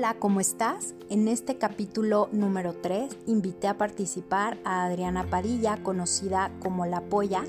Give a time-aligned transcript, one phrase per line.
[0.00, 0.94] Hola, ¿cómo estás?
[1.10, 7.44] En este capítulo número 3 invité a participar a Adriana Padilla, conocida como La Polla.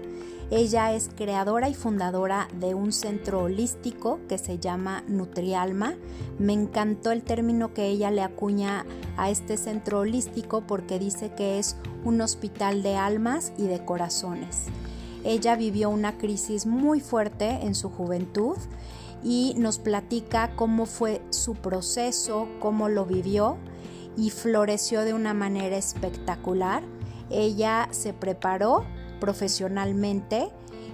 [0.49, 5.95] Ella es creadora y fundadora de un centro holístico que se llama Nutrialma.
[6.39, 11.57] Me encantó el término que ella le acuña a este centro holístico porque dice que
[11.57, 14.65] es un hospital de almas y de corazones.
[15.23, 18.57] Ella vivió una crisis muy fuerte en su juventud
[19.23, 23.57] y nos platica cómo fue su proceso, cómo lo vivió
[24.17, 26.83] y floreció de una manera espectacular.
[27.29, 28.85] Ella se preparó
[29.19, 30.49] profesionalmente,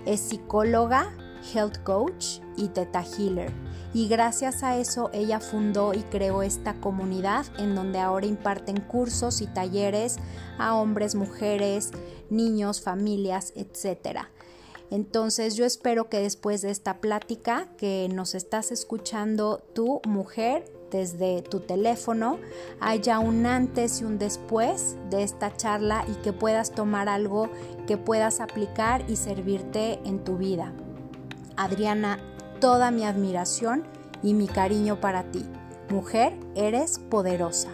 [0.06, 1.16] es psicóloga,
[1.54, 3.52] health coach y teta healer.
[3.94, 9.42] Y gracias a eso ella fundó y creó esta comunidad en donde ahora imparten cursos
[9.42, 10.18] y talleres
[10.60, 11.92] a hombres, mujeres,
[12.30, 14.30] niños, familias, etcétera.
[14.90, 21.42] Entonces yo espero que después de esta plática que nos estás escuchando tu mujer desde
[21.42, 22.40] tu teléfono
[22.80, 27.50] haya un antes y un después de esta charla y que puedas tomar algo
[27.86, 30.74] que puedas aplicar y servirte en tu vida.
[31.58, 32.20] Adriana,
[32.62, 33.84] toda mi admiración
[34.24, 35.46] y mi cariño para ti.
[35.90, 37.70] Mujer, eres poderosa.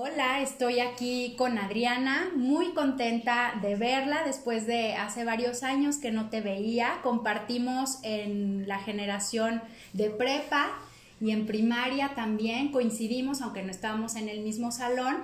[0.00, 6.12] Hola, estoy aquí con Adriana, muy contenta de verla después de hace varios años que
[6.12, 7.00] no te veía.
[7.02, 9.60] Compartimos en la generación
[9.94, 10.70] de prepa
[11.20, 15.16] y en primaria también, coincidimos, aunque no estábamos en el mismo salón,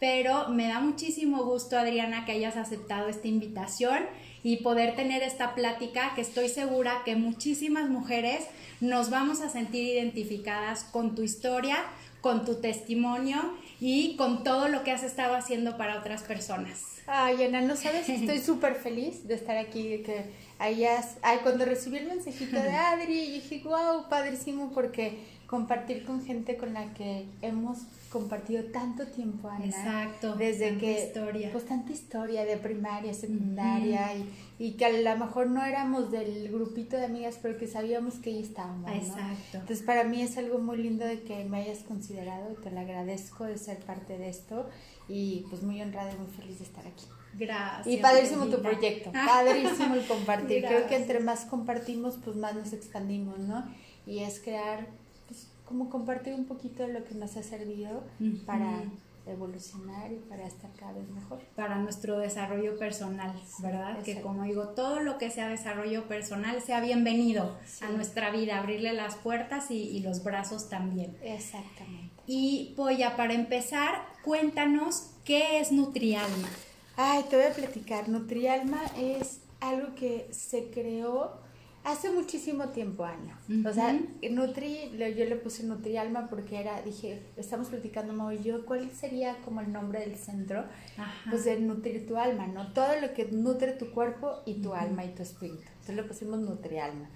[0.00, 3.98] pero me da muchísimo gusto, Adriana, que hayas aceptado esta invitación
[4.42, 8.46] y poder tener esta plática que estoy segura que muchísimas mujeres
[8.80, 11.76] nos vamos a sentir identificadas con tu historia,
[12.22, 13.38] con tu testimonio
[13.84, 16.84] y con todo lo que has estado haciendo para otras personas.
[17.08, 20.24] Ay, Ana, no sabes, estoy súper feliz de estar aquí, de que
[20.60, 26.56] hayas, ay, cuando recibí el mensajito de Adri, dije, wow, padrísimo, porque compartir con gente
[26.56, 29.64] con la que hemos compartido tanto tiempo, Ana.
[29.64, 30.36] Exacto.
[30.36, 31.04] Desde tanta que.
[31.04, 31.50] historia.
[31.50, 34.30] Pues tanta historia de primaria, secundaria, y,
[34.62, 38.30] y, que a lo mejor no éramos del grupito de amigas, pero que sabíamos que
[38.30, 38.88] ahí estábamos.
[38.88, 38.94] ¿no?
[38.94, 39.58] Exacto.
[39.58, 43.44] Entonces, para mí es algo muy lindo de que me hayas considerado, te lo agradezco
[43.44, 44.68] de ser parte de esto,
[45.08, 47.04] y pues muy honrada y muy feliz de estar aquí.
[47.34, 47.86] Gracias.
[47.86, 50.60] Y padrísimo tu proyecto, padrísimo el compartir.
[50.60, 50.70] Gracias.
[50.70, 53.64] Creo que entre más compartimos, pues más nos expandimos, ¿no?
[54.06, 54.86] Y es crear,
[55.26, 58.04] pues como compartir un poquito de lo que nos ha servido
[58.46, 58.84] para
[59.26, 61.40] evolucionar y para estar cada vez mejor.
[61.54, 64.02] para nuestro desarrollo personal, ¿verdad?
[64.02, 67.84] Que como digo, todo lo que sea desarrollo personal sea bienvenido Sí.
[67.84, 71.16] a nuestra vida, abrirle las puertas y, y los brazos también.
[71.22, 72.12] Exactamente.
[72.26, 73.94] Y Poya, para empezar,
[74.24, 76.48] cuéntanos qué es Nutrialma.
[76.96, 78.08] Ay, te voy a platicar.
[78.08, 81.41] Nutrialma es algo que se creó
[81.84, 83.40] hace muchísimo tiempo, Ana.
[83.68, 83.98] O sea.
[84.30, 89.36] Nutri, yo le puse Nutrialma porque era, dije, estamos platicando Mau y yo, ¿cuál sería
[89.44, 90.64] como el nombre del centro?
[90.96, 91.30] Ajá.
[91.30, 92.72] Pues de nutrir tu alma, ¿no?
[92.72, 95.62] Todo lo que nutre tu cuerpo y tu alma y tu espíritu.
[95.72, 97.08] Entonces le pusimos Nutrialma.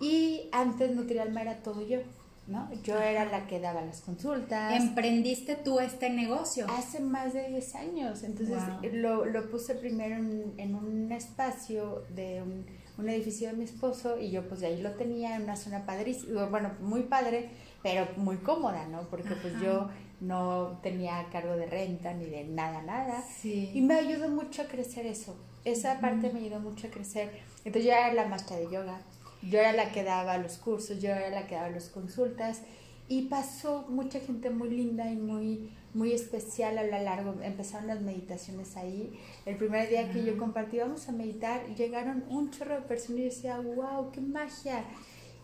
[0.00, 1.98] Y antes Nutrialma era todo yo,
[2.46, 2.68] ¿no?
[2.82, 4.74] Yo era la que daba las consultas.
[4.80, 6.66] Emprendiste tú este negocio.
[6.68, 8.22] Hace más de 10 años.
[8.22, 8.92] Entonces Wow.
[8.92, 14.18] lo, lo puse primero en, en un espacio de un, un edificio de mi esposo
[14.18, 17.50] y yo pues de ahí lo tenía en una zona padrísima, bueno, muy padre,
[17.82, 19.08] pero muy cómoda, ¿no?
[19.10, 19.88] Porque pues yo
[20.20, 23.22] no tenía cargo de renta ni de nada, nada.
[23.40, 23.70] Sí.
[23.74, 25.36] Y me ayudó mucho a crecer eso.
[25.64, 27.30] Esa parte me ayudó mucho a crecer.
[27.64, 29.00] Entonces yo era la maestra de yoga,
[29.42, 32.62] yo era la que daba los cursos, yo era la que daba las consultas
[33.08, 37.40] y pasó mucha gente muy linda y muy muy especial a lo largo.
[37.42, 39.16] Empezaron las meditaciones ahí.
[39.46, 43.22] El primer día que yo compartí, vamos a meditar, llegaron un chorro de personas y
[43.22, 44.84] yo decía, wow, qué magia.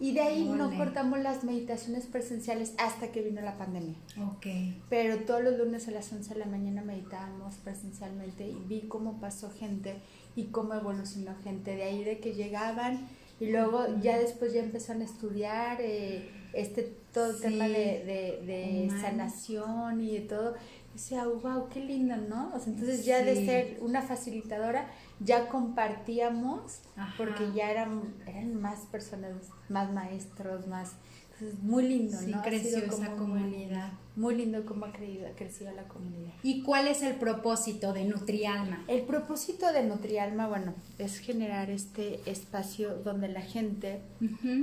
[0.01, 3.97] Y de ahí no cortamos las meditaciones presenciales hasta que vino la pandemia.
[4.29, 4.47] Ok.
[4.89, 9.21] Pero todos los lunes a las 11 de la mañana meditábamos presencialmente y vi cómo
[9.21, 9.97] pasó gente
[10.35, 11.77] y cómo evolucionó gente.
[11.77, 13.09] De ahí de que llegaban
[13.41, 17.43] y luego ya después ya empezaron a estudiar eh, este todo el Sí.
[17.43, 20.55] tema de, de, sanación y de todo.
[20.91, 22.53] Y decía, wow, qué lindo, ¿no?
[22.55, 24.89] O sea, entonces ya de ser una facilitadora,
[25.21, 27.15] ya compartíamos Ajá.
[27.17, 29.33] porque ya eran, eran más personas,
[29.69, 30.93] más maestros, más...
[31.39, 32.43] Entonces, muy lindo, Sí, ¿no?
[32.43, 33.93] Creció esa muy- comunidad.
[34.15, 36.33] muy lindo cómo ha, creído, ha crecido la comunidad.
[36.43, 38.85] ¿Y cuál es el propósito de Nutrialma?
[38.89, 44.03] El propósito de Nutrialma, bueno, es generar este espacio donde la gente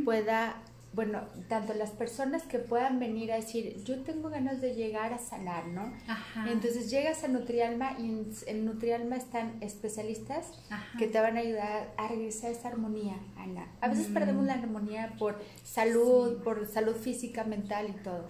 [0.06, 0.62] pueda
[0.94, 5.20] bueno, tanto las personas que puedan venir a decir, yo tengo ganas de llegar a
[5.20, 5.94] sanar, ¿no?
[6.08, 6.50] Ajá.
[6.50, 10.52] Entonces llegas a Nutrialma y en, Nutrialma están especialistas
[10.98, 13.68] que te van a ayudar a regresar a esa armonía, Ana.
[13.82, 14.14] A veces mm.
[14.14, 18.28] perdemos la armonía por salud, por salud física, mental y todo.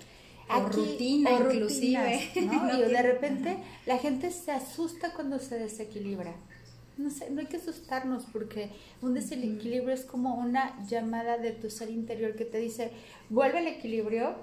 [0.47, 2.31] Por rutina, inclusive.
[2.41, 2.79] ¿no?
[2.85, 6.35] y de repente la gente se asusta cuando se desequilibra
[6.97, 8.71] no sé, no hay que asustarnos porque
[9.01, 12.91] un desequilibrio es como una llamada de tu ser interior que te dice,
[13.29, 14.35] vuelve al equilibrio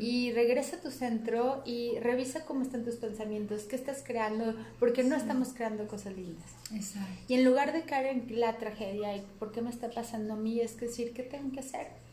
[0.00, 5.04] y regresa a tu centro y revisa cómo están tus pensamientos, qué estás creando, porque
[5.04, 6.50] no estamos creando cosas lindas.
[6.74, 7.22] Exacto.
[7.28, 10.36] Y en lugar de caer en la tragedia y por qué me está pasando a
[10.36, 12.04] mí, es decir, ¿qué tengo que hacer?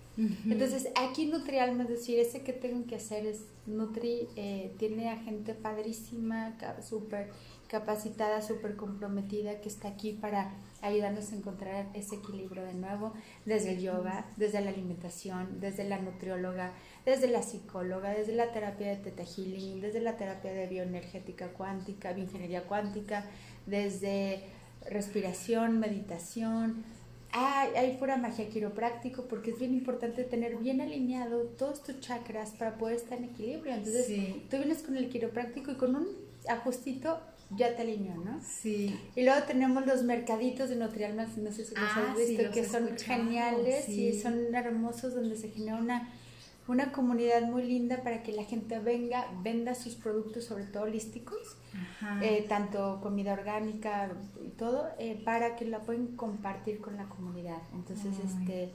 [0.46, 5.18] Entonces, aquí Nutrialma es decir, ese que tengo que hacer es Nutri, eh, tiene a
[5.18, 6.58] gente padrísima,
[6.88, 7.30] súper
[7.71, 10.51] capacitada, súper comprometida, que está aquí para
[10.81, 13.13] ayudarnos a encontrar ese equilibrio de nuevo,
[13.45, 16.73] desde el yoga, desde la alimentación, desde la nutrióloga,
[17.06, 22.12] desde la psicóloga, desde la terapia de Teta Healing, desde la terapia de bioenergética cuántica,
[22.12, 23.23] bioingeniería cuántica,
[23.65, 24.44] desde
[24.89, 26.83] respiración, meditación.
[27.31, 32.51] Hay, hay pura magia quiropráctico porque es bien importante tener bien alineado todos tus chakras
[32.51, 33.75] para poder estar en equilibrio.
[33.75, 34.09] Entonces,
[34.50, 36.07] tú vienes con el quiropráctico y con un
[36.50, 37.21] ajustito
[37.56, 38.42] ya te alineó, ¿no?
[38.42, 38.95] Sí.
[39.15, 42.65] Y luego tenemos los mercaditos de Nutrialmas, no sé si los ah, has visto, que
[42.65, 46.09] son geniales y son hermosos, donde se genera una
[46.68, 51.57] una comunidad muy linda para que la gente venga, venda sus productos, sobre todo holísticos,
[52.21, 54.12] eh, tanto comida orgánica
[54.45, 57.62] y todo, eh, para que la puedan compartir con la comunidad.
[57.73, 58.73] Entonces, este,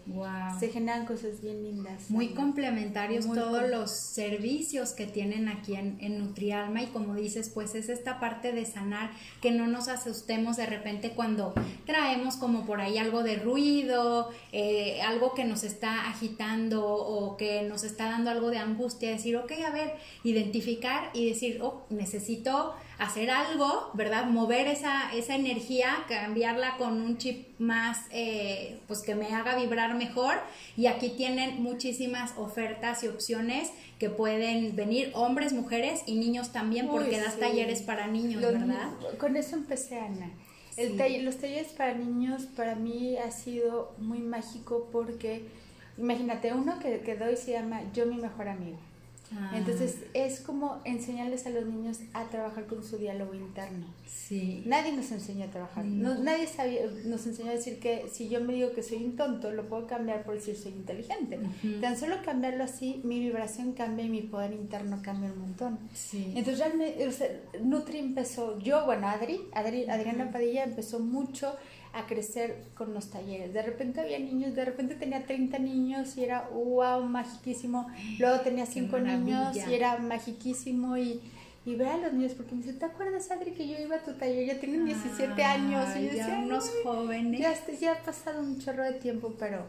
[0.58, 2.10] se generan cosas bien lindas.
[2.10, 7.74] Muy complementarios todos los servicios que tienen aquí en, en Nutrialma y como dices, pues
[7.74, 9.10] es esta parte de sanar,
[9.40, 11.54] que no nos asustemos de repente cuando
[11.84, 17.62] traemos como por ahí algo de ruido, eh, algo que nos está agitando o que
[17.62, 19.94] nos está dando algo de angustia, decir, ok, a ver,
[20.24, 24.26] identificar y decir, oh, necesito hacer algo, ¿verdad?
[24.26, 29.94] Mover esa, esa energía, cambiarla con un chip más, eh, pues que me haga vibrar
[29.94, 30.34] mejor.
[30.76, 36.88] Y aquí tienen muchísimas ofertas y opciones que pueden venir hombres, mujeres y niños también,
[36.88, 38.90] porque das talleres para niños, ¿verdad?
[39.18, 40.30] Con eso empecé, Ana.
[40.76, 45.46] El los talleres para niños para mí ha sido muy mágico porque
[45.98, 48.78] Imagínate, uno que, que doy se llama Yo mi mejor amigo.
[49.34, 49.52] Ah.
[49.54, 53.86] Entonces es como enseñarles a los niños a trabajar con su diálogo interno.
[54.06, 54.62] Sí.
[54.66, 55.84] Nadie nos enseña a trabajar.
[55.84, 59.50] nadie sabía, nos enseñó a decir que si yo me digo que soy un tonto,
[59.52, 61.38] lo puedo cambiar por decir soy inteligente.
[61.80, 65.78] Tan solo cambiarlo así, mi vibración cambia y mi poder interno cambia un montón.
[65.92, 66.32] Sí.
[66.34, 71.56] Entonces ya Nutri empezó, yo, bueno, Adri, Adri Adriana Padilla empezó mucho
[71.92, 73.54] a crecer con los talleres.
[73.54, 77.86] De repente había niños, de repente tenía 30 niños y era wow, magiquísimo.
[78.18, 81.22] Luego tenía 5 niños y era magiquísimo y,
[81.66, 83.98] y ver a los niños, porque me dice, ¿te acuerdas, Adri, que yo iba a
[83.98, 84.46] tu taller?
[84.46, 85.84] Ya tienen 17 años.
[85.96, 87.40] Y yo decía, unos jóvenes.
[87.40, 89.66] Ya, ya ha pasado un chorro de tiempo, pero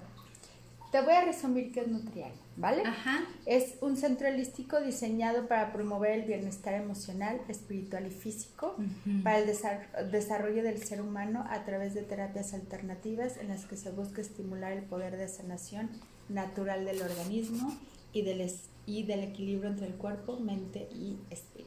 [0.92, 2.84] te voy a resumir qué es Nutrial, ¿vale?
[2.86, 3.26] Ajá.
[3.48, 8.76] Es un centro holístico diseñado para promover el bienestar emocional, espiritual y físico,
[9.24, 13.90] para el desarrollo del ser humano a través de terapias alternativas en las que se
[13.90, 15.90] busca estimular el poder de sanación
[16.30, 17.76] natural del organismo
[18.14, 18.50] y del,
[18.86, 21.67] y del equilibrio entre el cuerpo, mente y espíritu.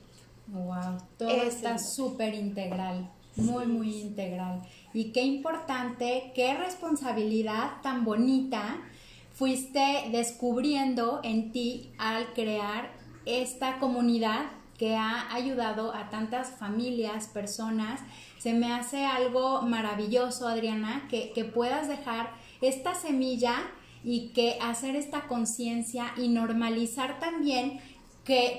[0.53, 4.63] Wow, todo está súper integral, muy, muy integral.
[4.93, 8.79] Y qué importante, qué responsabilidad tan bonita
[9.33, 12.91] fuiste descubriendo en ti al crear
[13.27, 14.47] esta comunidad
[14.77, 18.01] que ha ayudado a tantas familias, personas.
[18.39, 23.55] Se me hace algo maravilloso, Adriana, que, que puedas dejar esta semilla
[24.03, 27.81] y que hacer esta conciencia y normalizar también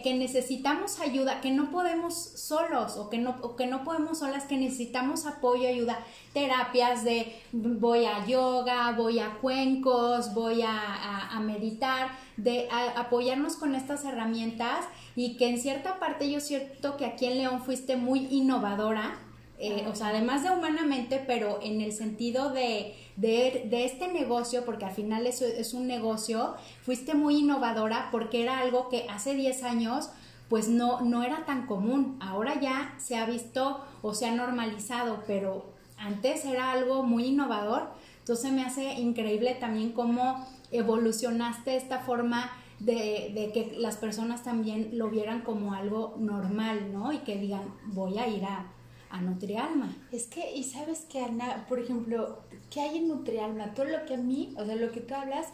[0.04, 4.58] que, necesitamos ayuda, que no podemos solos o que no, que no podemos solas, que
[4.58, 5.98] necesitamos apoyo, ayuda,
[6.34, 14.04] terapias de voy a yoga, voy a cuencos, voy a, meditar, de apoyarnos con estas
[14.04, 14.86] herramientas
[15.16, 19.18] y que en cierta parte yo siento que aquí en León fuiste muy innovadora
[19.64, 24.86] eh, o sea, además de humanamente, pero en el sentido de, de, este negocio, porque
[24.86, 29.62] al final eso es un negocio, fuiste muy innovadora porque era algo que hace 10
[29.64, 30.10] años
[30.50, 32.18] pues no, no era tan común.
[32.20, 37.92] Ahora ya se ha visto o se ha normalizado, pero antes era algo muy innovador.
[38.18, 44.98] Entonces me hace increíble también cómo evolucionaste esta forma de, de, que las personas también
[44.98, 47.14] lo vieran como algo normal, ¿no?
[47.14, 48.66] Y que digan, voy a ir a,
[49.12, 49.96] a Nutrialma.
[50.12, 52.40] Es que, y sabes que Ana, por ejemplo,
[52.70, 53.74] ¿qué hay en Nutrialma?
[53.74, 55.48] Todo lo que a mí, o sea, lo que tú hablas,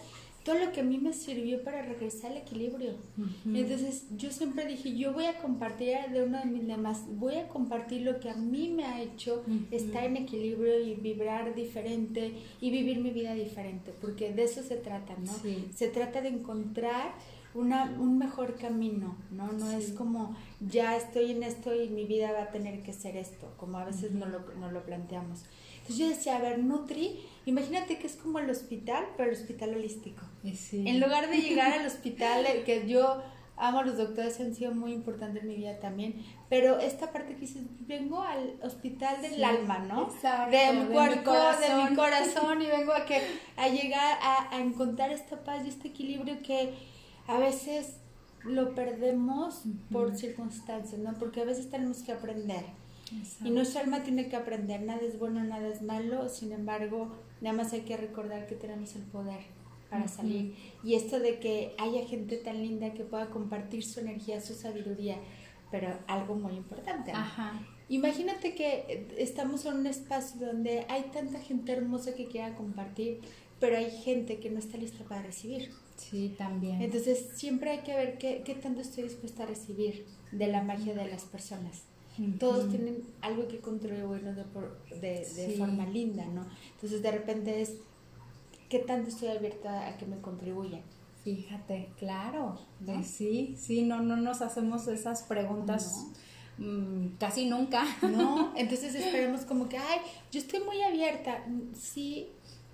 [0.48, 2.94] todo lo que a mí me sirvió para regresar al equilibrio.
[3.46, 7.50] Entonces yo siempre dije, yo voy a compartir de uno de mis demás, voy a
[7.50, 12.72] compartir lo que a mí me ha hecho estar en equilibrio y vibrar diferente y
[12.72, 15.34] vivir mi vida diferente, porque de eso se trata, ¿no?
[15.76, 17.16] Se trata de encontrar
[17.58, 19.52] una, un mejor camino, ¿no?
[19.52, 23.18] No es como ya estoy en esto y mi vida va a tener que ser
[23.18, 25.44] esto, como a veces no, lo, no lo planteamos.
[25.78, 29.74] Entonces yo decía, a ver, Nutri, imagínate que es como el hospital, pero el hospital
[29.74, 30.22] holístico.
[30.72, 33.24] En lugar de llegar al hospital, eh, que yo
[33.56, 37.34] amo a los doctores, han sido muy importantes en mi vida también, pero esta parte
[37.34, 40.12] que dices, vengo al hospital del alma, ¿no?
[40.14, 43.20] Exacto, de mi cuerpo, de mi corazón, y vengo a, que,
[43.56, 46.97] a llegar a, a encontrar esta paz y este equilibrio que
[47.28, 47.98] a veces
[48.44, 51.14] lo perdemos por circunstancias, ¿no?
[51.14, 52.64] Porque a veces tenemos que aprender.
[53.44, 57.56] Y nuestra alma tiene que aprender, nada es bueno, nada es malo, sin embargo, nada
[57.56, 59.40] más hay que recordar que tenemos el poder
[59.90, 60.56] para salir.
[60.84, 65.18] Y esto de que haya gente tan linda que pueda compartir su energía, su sabiduría,
[65.72, 67.14] pero algo muy importante.
[67.90, 73.22] Imagínate que estamos en un espacio donde hay tanta gente hermosa que quiera compartir,
[73.60, 75.72] pero hay gente que no está lista para recibir.
[75.96, 76.82] Sí, también.
[76.82, 80.94] Entonces, siempre hay que ver qué, qué tanto estoy dispuesta a recibir de la magia
[80.94, 81.84] de las personas
[82.40, 86.46] todos tienen algo que contribuir de, de, forma linda, ¿no?
[86.74, 87.76] Entonces de repente es,
[88.70, 90.82] ¿qué tanto estoy abierta a que me contribuyan?
[91.24, 92.60] Fíjate, claro,
[93.04, 96.08] sí, sí, no, no nos hacemos esas preguntas.
[96.58, 97.84] Mm, casi nunca.
[98.02, 100.00] No, entonces esperemos como que, ay,
[100.32, 101.46] yo estoy muy abierta.
[101.76, 102.30] Sí,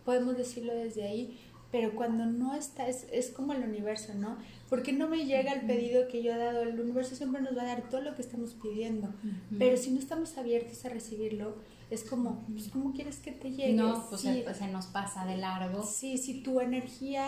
[0.05, 1.39] podemos decirlo desde ahí,
[1.73, 4.37] pero cuando no está, es, es como el universo, ¿no?
[4.69, 7.63] Porque no me llega el pedido que yo he dado, el universo siempre nos va
[7.63, 9.11] a dar todo lo que estamos pidiendo,
[9.57, 11.55] pero si no estamos abiertos a recibirlo,
[11.89, 13.73] es como, pues, ¿cómo quieres que te llegue?
[13.73, 15.83] No, pues se, nos pasa de largo.
[15.83, 17.27] Sí, si tu energía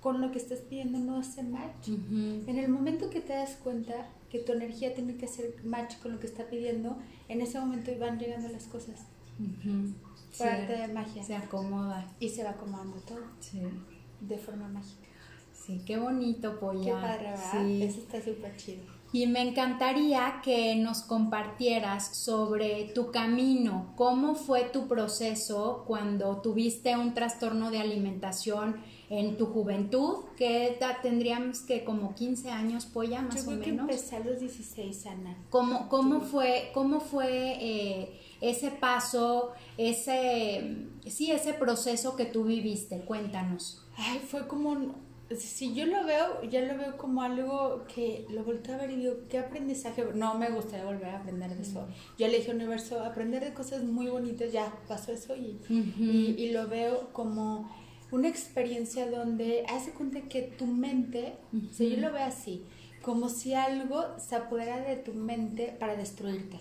[0.00, 4.08] con lo que estás pidiendo no hace match, en el momento que te das cuenta
[4.30, 7.92] que tu energía tiene que hacer match con lo que está pidiendo, en ese momento
[8.00, 9.06] van llegando las cosas
[10.44, 11.22] arte de magia.
[11.22, 12.06] Se acomoda.
[12.20, 13.24] Y se va acomodando todo.
[13.40, 13.62] Sí.
[14.20, 15.08] De forma mágica.
[15.52, 16.84] Sí, qué bonito, Polla.
[16.84, 17.52] Qué padre, ¿verdad?
[17.52, 17.82] Sí.
[17.82, 18.82] Eso está súper chido.
[19.12, 26.96] Y me encantaría que nos compartieras sobre tu camino, cómo fue tu proceso cuando tuviste
[26.96, 28.76] un trastorno de alimentación
[29.08, 33.64] en tu juventud, que edad tendríamos que como 15 años, Polla, más Yo o menos.
[33.64, 35.36] Que empecé a los 16, Ana.
[35.50, 43.00] ¿Cómo, cómo fue, cómo fue eh, ese paso, ese, sí, ese proceso que tú viviste?
[43.00, 43.82] Cuéntanos.
[43.96, 44.94] Ay, fue como,
[45.34, 48.96] si yo lo veo, ya lo veo como algo que lo volteo a ver y
[48.96, 50.04] digo, ¿qué aprendizaje?
[50.14, 51.86] No me gustaría volver a aprender de eso.
[52.16, 56.68] Yo le dije universo, aprender de cosas muy bonitas, ya pasó eso y, y, lo
[56.68, 57.68] veo como
[58.10, 61.34] una experiencia donde hace cuenta que tu mente,
[61.72, 62.64] si yo lo veo así,
[63.02, 66.60] como si algo se apodera de tu mente para destruirte.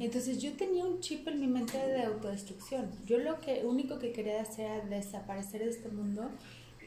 [0.00, 2.90] Entonces yo tenía un chip en mi mente de autodestrucción.
[3.06, 6.30] Yo lo que único que quería hacer era desaparecer de este mundo.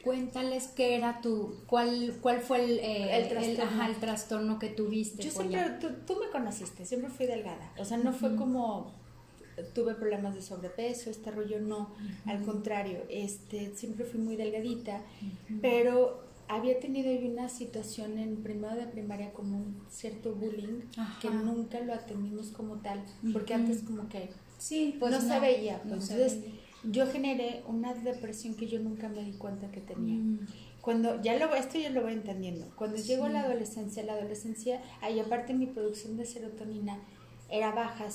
[0.04, 3.86] Cuéntales qué era tu, cuál, cuál fue el, eh, el, trastorno.
[3.86, 4.58] El, trastorno.
[4.58, 5.22] que tuviste.
[5.22, 7.72] Yo siempre, tú, tú, me conociste, siempre fui delgada.
[7.78, 8.92] O sea, no fue como
[9.74, 11.90] tuve problemas de sobrepeso, este rollo no,
[12.26, 15.02] al contrario, este, siempre fui muy delgadita,
[15.60, 20.80] pero había tenido una situación en primero de primaria como un cierto bullying
[21.20, 25.80] que nunca lo atendimos como tal, porque antes como que sí, pues no, se veía.
[25.82, 26.38] Pues, entonces
[26.84, 30.16] yo generé una depresión que yo nunca me di cuenta que tenía.
[30.16, 30.46] Mm.
[30.80, 32.66] Cuando ya lo esto yo lo voy entendiendo.
[32.74, 36.98] Cuando llegó la adolescencia, la adolescencia, ahí aparte mi producción de serotonina
[37.52, 38.06] era baja.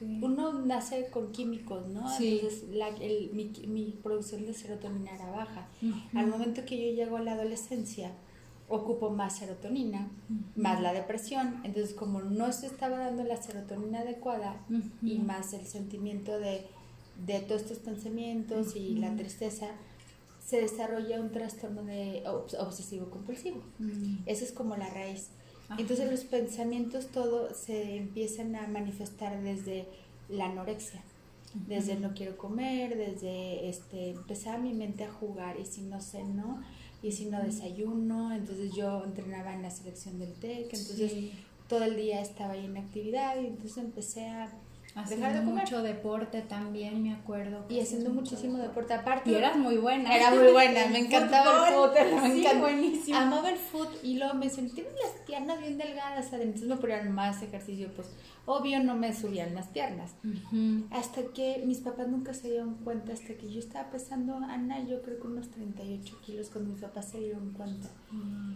[0.00, 2.10] Uno nace con químicos, ¿no?
[2.18, 5.68] Entonces la, el, mi, mi, producción de serotonina era baja.
[6.14, 8.12] Al momento que yo llego a la adolescencia,
[8.68, 10.08] ocupo más serotonina,
[10.56, 11.60] más la depresión.
[11.62, 14.56] Entonces, como no se estaba dando la serotonina adecuada
[15.02, 16.66] y más el sentimiento de,
[17.26, 19.68] de todos estos pensamientos y la tristeza,
[20.42, 23.62] se desarrolla un trastorno de obsesivo compulsivo.
[24.24, 25.28] Esa es como la raíz.
[25.78, 29.86] Entonces los pensamientos todo se empiezan a manifestar desde
[30.28, 31.02] la anorexia,
[31.66, 36.62] desde no quiero comer, desde este empezaba mi mente a jugar y si no ceno
[37.02, 41.12] y si no desayuno, entonces yo entrenaba en la selección del TEC, entonces
[41.68, 44.52] todo el día estaba ahí en actividad y entonces empecé a,
[44.96, 45.64] Haciendo dejar de comer.
[45.64, 47.66] mucho deporte también, me acuerdo.
[47.68, 48.94] Y haciendo muchísimo deporte.
[48.94, 50.14] Aparte, Y eras muy buena.
[50.16, 52.60] Era muy buena, me encantaba el Fútbol, me sí, encantaba.
[52.60, 53.18] buenísimo.
[53.18, 56.44] Amaba el fútbol y luego me decían, tienes las piernas bien delgadas, Adri".
[56.44, 58.08] entonces me ponían más ejercicio, pues
[58.46, 60.14] obvio no me subían las piernas.
[60.90, 65.02] Hasta que mis papás nunca se dieron cuenta, hasta que yo estaba pesando, Ana, yo
[65.02, 67.88] creo que unos 38 kilos, cuando mis papás se dieron cuenta.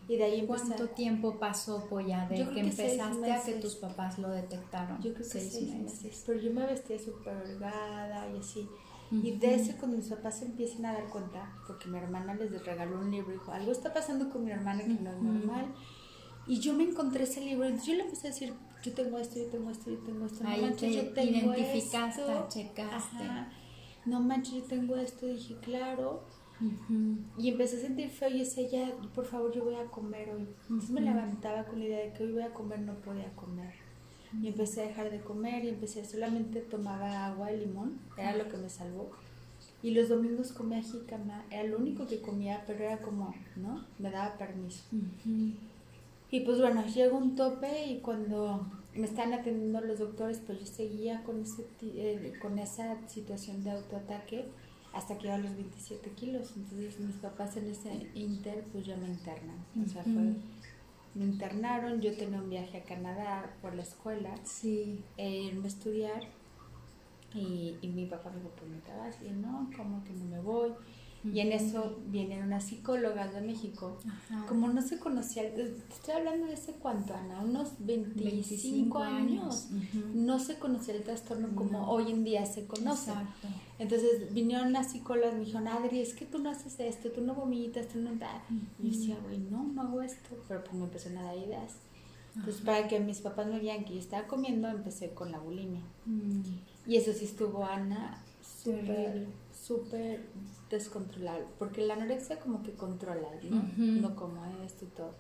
[0.09, 0.65] Y de ahí empecé.
[0.67, 4.97] ¿Cuánto tiempo pasó, Polla, de Yo creo que, empezaste a que tus papás lo detectaron?
[5.03, 6.03] Yo creo que seis, seis, meses.
[6.05, 6.25] meses.
[6.31, 8.69] Pero yo me vestía súper holgada y así.
[9.11, 12.65] Y de ese, cuando mis papás se empiezan a dar cuenta, porque mi hermana les
[12.65, 15.67] regaló un libro y dijo, algo está pasando con mi hermana que no es normal.
[16.47, 19.41] Y yo me encontré ese libro, entonces yo le empecé a decir, yo tengo esto,
[19.41, 20.45] yo tengo esto, yo tengo esto.
[20.45, 22.47] No Ahí manches, te yo tengo identificaste, esto.
[22.49, 23.25] checaste.
[23.25, 23.51] Ajá.
[24.07, 25.27] No manches, yo tengo esto.
[25.27, 26.23] dije, claro.
[27.37, 30.47] Y empecé a sentir feo y decía, ya, por favor, yo voy a comer hoy.
[30.69, 33.75] Entonces me levantaba con la idea de que hoy voy a comer, no podía comer.
[34.43, 38.49] Y empecé a dejar de comer y empecé, solamente tomaba agua y limón, era lo
[38.49, 39.11] que me salvó.
[39.83, 43.85] Y los domingos comía jícama, era lo único que comía, pero era como, ¿no?
[43.99, 44.85] Me daba permiso.
[46.31, 50.67] Y pues bueno, llegó un tope y cuando me estaban atendiendo los doctores, pues yo
[50.67, 54.45] seguía con, ese, eh, con esa situación de autoataque
[54.93, 56.53] hasta que iba a los 27 kilos.
[56.57, 59.57] Entonces mis papás en ese inter pues ya me internan.
[59.85, 60.35] O sea, fue.
[61.15, 65.03] Me internaron, yo tenía un viaje a Canadá por la escuela, Sí.
[65.17, 66.23] eh, irme a estudiar
[67.35, 69.23] y, y mi papá me dijo, pues te vas.
[69.23, 70.73] Y no, ¿cómo que no me voy?
[71.23, 74.47] Y en eso vienen unas psicólogas de México Ajá.
[74.47, 79.69] como no se conocía, te estoy hablando de hace cuánto, Ana, unos 25, años.
[79.71, 80.05] Ujú.
[80.15, 81.91] No se conocía el trastorno como No.
[81.91, 83.11] hoy en día se conoce.
[83.11, 83.49] Exacto.
[83.79, 87.21] Entonces vinieron las psicólogas y me dijeron, Adri, es que tú no haces esto, tú
[87.21, 88.41] no vomitas, tú no tal.
[88.79, 90.37] Y yo decía, güey, no, no hago esto.
[90.49, 91.75] Pero pues me empezaron a dar ideas.
[92.37, 95.81] Entonces, para que mis papás me vieran que yo estaba comiendo, empecé con la bulimia.
[96.07, 96.41] Mm.
[96.87, 98.23] Y eso sí estuvo, Ana,
[98.63, 99.27] súper.
[99.71, 100.21] Súper
[100.69, 101.47] descontrolable.
[101.59, 103.59] Porque la anorexia como que controla, ¿no?
[103.59, 104.01] Ujú.
[104.01, 105.15] No como esto y todo.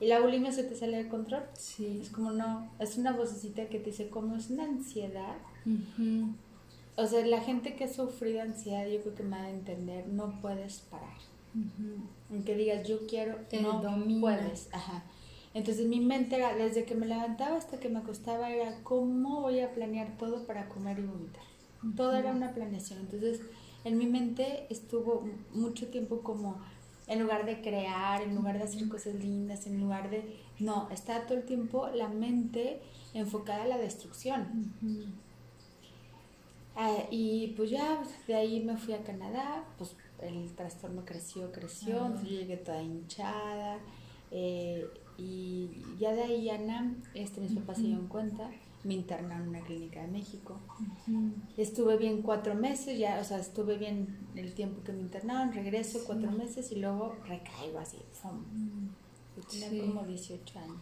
[0.00, 1.42] Y la bulimia se te sale de control.
[1.52, 1.98] Sí.
[2.00, 5.36] Es como no, es una vocecita que te dice como es una ansiedad.
[5.66, 6.32] Ujú.
[6.96, 10.06] O sea, la gente que ha sufrido ansiedad, yo creo que me va a entender,
[10.08, 11.18] no puedes parar.
[11.54, 12.02] Ujú.
[12.30, 14.20] Aunque digas yo quiero, Te no domina.
[14.20, 14.68] puedes.
[14.72, 15.04] Ajá.
[15.52, 19.60] Entonces mi mente era, desde que me levantaba hasta que me acostaba, era cómo voy
[19.60, 21.42] a planear todo para comer y vomitar.
[21.96, 23.00] Todo era una planeación.
[23.00, 23.40] Entonces
[23.84, 26.58] en mi mente estuvo mucho tiempo como,
[27.06, 30.38] en lugar de crear, en lugar de hacer cosas lindas, en lugar de...
[30.58, 32.80] No, estaba todo el tiempo la mente
[33.14, 34.72] enfocada a la destrucción.
[36.76, 41.96] Ah, y pues ya de ahí me fui a Canadá, pues el trastorno creció, creció,
[41.96, 42.06] Ajá.
[42.06, 43.78] entonces yo llegué toda hinchada
[44.30, 44.86] eh,
[45.18, 48.50] y ya de ahí Ana, este, mis papás se dieron cuenta,
[48.84, 50.58] me internaron en una clínica de México.
[51.06, 51.32] Ujú.
[51.56, 56.00] Estuve bien cuatro meses, ya, o sea, estuve bien el tiempo que me internaron, regreso
[56.06, 58.38] cuatro meses y luego recaigo así, ¡fum!
[58.52, 58.88] Mm.
[59.36, 59.80] Yo tenía Sí.
[59.80, 60.78] como 18 años.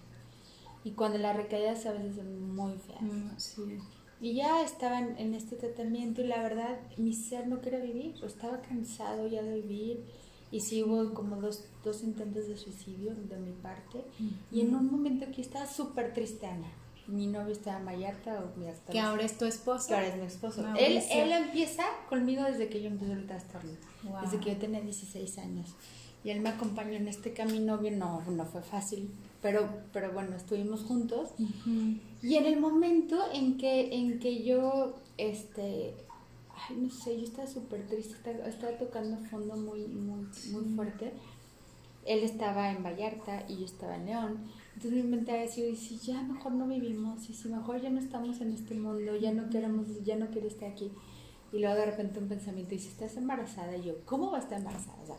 [0.84, 3.02] Y cuando las recaídas a veces son muy feas.
[3.02, 3.78] Mm, Sí.
[4.20, 8.14] Y ya estaba en, en este tratamiento y la verdad mi ser no quería vivir,
[8.18, 10.04] pues estaba cansado ya de vivir
[10.50, 14.02] y sí hubo como dos, dos intentos de suicidio de mi parte
[14.50, 16.66] y en un momento que estaba súper triste Ana,
[17.08, 19.88] mi novio estaba en Vallarta o mi Que ahora es tu esposo.
[19.88, 20.60] que ahora es mi esposo.
[20.60, 21.22] Él, Mauricio.
[21.22, 23.72] él empieza conmigo desde que yo empecé el trastorno,
[24.04, 24.20] Wow.
[24.22, 25.74] desde que yo tenía 16 años.
[26.22, 30.36] Y él me acompañó en este camino, bien, no, no fue fácil, pero, pero bueno,
[30.36, 31.30] estuvimos juntos.
[32.22, 35.94] Y en el momento en que, en que yo, este,
[36.68, 41.12] ay, no sé, yo estaba súper triste, estaba, estaba tocando fondo muy, muy, muy fuerte.
[42.04, 44.38] Él estaba en Vallarta y yo estaba en León.
[44.78, 47.98] Entonces mi mente decía, y si ya mejor no vivimos, y si mejor ya no
[47.98, 50.92] estamos en este mundo, ya no queremos, ya no quiero estar aquí.
[51.52, 54.40] Y luego de repente un pensamiento, y si estás embarazada, y yo, ¿cómo va a
[54.40, 54.96] estar embarazada?
[55.02, 55.16] O sea,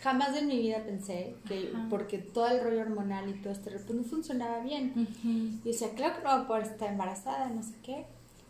[0.00, 1.86] jamás en mi vida pensé que, Ajá.
[1.88, 4.92] porque todo el rollo hormonal y todo esto, pues no funcionaba bien.
[4.94, 5.28] Ujú.
[5.28, 8.04] Y decía, claro que no voy a poder estar embarazada, no sé qué.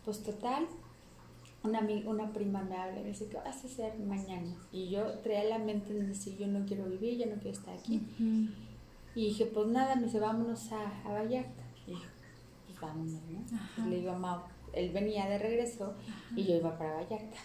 [0.05, 0.67] Pues total,
[1.63, 4.53] una, una prima me habla y me dice, ¿qué vas a hacer mañana?
[4.73, 7.79] Y yo traía la mente en decir, yo no quiero vivir, yo no quiero estar
[7.79, 8.03] aquí.
[8.19, 8.49] Ujú.
[9.15, 11.63] Y dije, pues nada, me dice, vámonos a, a Vallarta.
[11.87, 12.07] Y dije,
[12.67, 13.57] pues vámonos, ¿no?
[13.57, 13.87] Ajá.
[13.87, 14.41] Le digo a Mau,
[14.73, 15.95] él venía de regreso
[16.35, 17.37] y yo iba para Vallarta.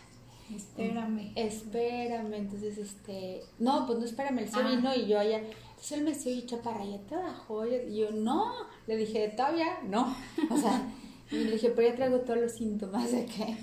[0.55, 1.31] Espérame.
[1.35, 4.67] Espérame, entonces, este, no, pues no espérame, él se Ah.
[4.67, 7.67] vino y yo allá, entonces él me decía, oye, chaparra, ¿ya te bajó?
[7.67, 8.51] Y yo, no,
[8.87, 10.15] le dije, todavía, no,
[10.49, 10.89] o sea,
[11.31, 13.57] y le dije, pero ya traigo todos los síntomas de que,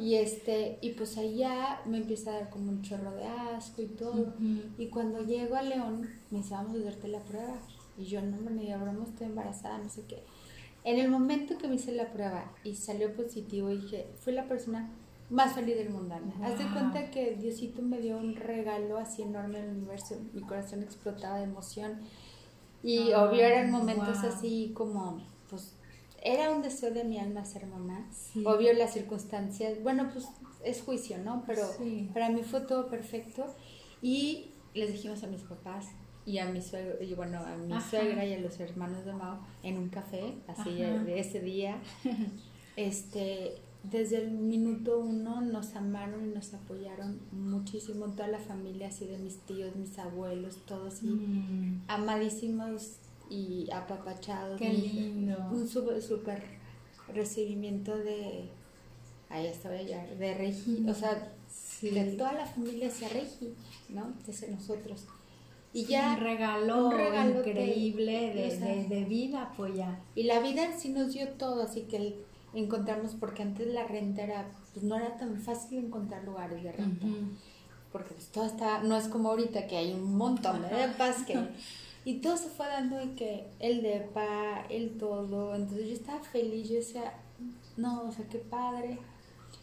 [0.00, 3.86] y este, y pues allá me empieza a dar como un chorro de asco y
[3.86, 4.34] todo,
[4.78, 7.58] y cuando llego a León, me dice, vamos a hacerte la prueba,
[7.98, 10.22] y yo, no, me diga, broma, estoy embarazada, no sé qué,
[10.84, 14.90] En el momento que me hice la prueba y salió positivo, dije, fui la persona
[15.30, 16.14] más feliz del mundo.
[16.14, 16.46] Ana.
[16.46, 20.16] Haz de cuenta que Diosito me dio un regalo así enorme en el universo.
[20.34, 22.00] Mi corazón explotaba de emoción.
[22.82, 24.30] Y obvio eran momentos wow.
[24.30, 25.22] así como,
[26.22, 28.08] era un deseo de mi alma ser mamá.
[28.12, 28.44] Sí.
[28.46, 30.26] Obvio las circunstancias, bueno, pues
[30.64, 31.44] es juicio, ¿no?
[31.46, 32.10] Pero Sí.
[32.12, 33.46] para mí fue todo perfecto.
[34.02, 35.86] Y les dijimos a mis papás
[36.26, 37.88] y a mi suegro, y bueno, a mi Ajá.
[37.90, 41.78] suegra y a los hermanos de Mao en un café, así de ese día.
[42.76, 49.06] Este, desde el minuto uno nos amaron y nos apoyaron muchísimo, toda la familia, así
[49.06, 52.96] de mis tíos, mis abuelos, todos, y Mm, amadísimos
[53.30, 54.58] y apapachados.
[54.58, 55.36] Qué lindo.
[55.52, 56.42] Un súper
[57.14, 58.48] recibimiento de,
[59.28, 61.90] ahí estaba ya, de Regi, o sea, sí.
[61.90, 63.54] de toda la familia hacia Regi,
[63.88, 64.12] ¿no?
[64.26, 65.04] Desde nosotros.
[65.72, 70.00] Y ya un regalo, un regalo increíble de, de- de vida, pues ya.
[70.16, 72.14] y la vida sí nos dio todo, así que el
[72.54, 77.06] encontrarnos, porque antes la renta era, pues no era tan fácil encontrar lugares de renta,
[77.92, 81.34] porque pues todo está, no es como ahorita que hay un montón de depas que,
[82.04, 86.68] y todo se fue dando de que el depa, el todo, entonces yo estaba feliz,
[86.68, 87.12] yo decía,
[87.76, 88.98] no, o sea, qué padre.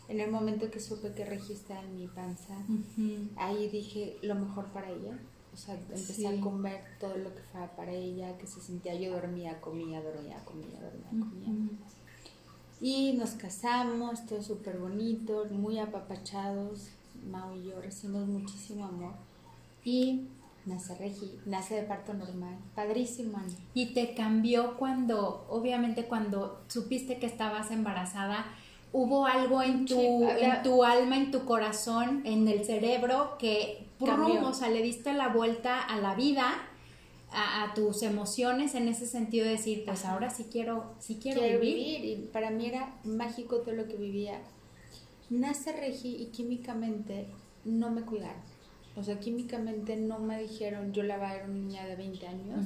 [0.08, 3.28] En el momento que supe que registraba en mi panza, Ujú.
[3.36, 5.20] ahí dije lo mejor para ella.
[5.54, 6.26] O sea, empecé Sí.
[6.26, 10.40] a comer todo lo que fuera para ella, que se sentía, yo dormía, comía, dormía,
[10.46, 11.50] comía, dormía, comía.
[11.50, 11.76] Ujú.
[12.80, 16.90] Y nos casamos, todo súper bonito, muy apapachados.
[17.30, 19.14] Mao y yo recibimos muchísimo amor.
[19.84, 20.28] Y
[20.68, 22.58] nace Regi, nace de parto normal.
[22.76, 23.48] Padrísimo, Ana.
[23.74, 28.46] Y te cambió cuando, obviamente cuando supiste que estabas embarazada,
[28.92, 30.08] hubo algo en tu, Sí,
[30.42, 33.88] en tu alma, en tu corazón, en el cerebro que.
[33.98, 34.44] ¡prum!
[34.44, 36.54] o sea, le diste la vuelta a la vida,
[37.32, 41.42] a, a tus emociones en ese sentido de decir, pues ahora sí quiero, sí quiero,
[41.42, 42.02] quiero vivir.
[42.02, 42.20] vivir.
[42.20, 44.40] Y para mí era mágico todo lo que vivía.
[45.30, 47.28] Nace Regi y químicamente
[47.66, 48.57] no me cuidaron.
[48.98, 52.28] O sea, químicamente no me dijeron, yo la va a ver una niña de 20
[52.28, 52.66] años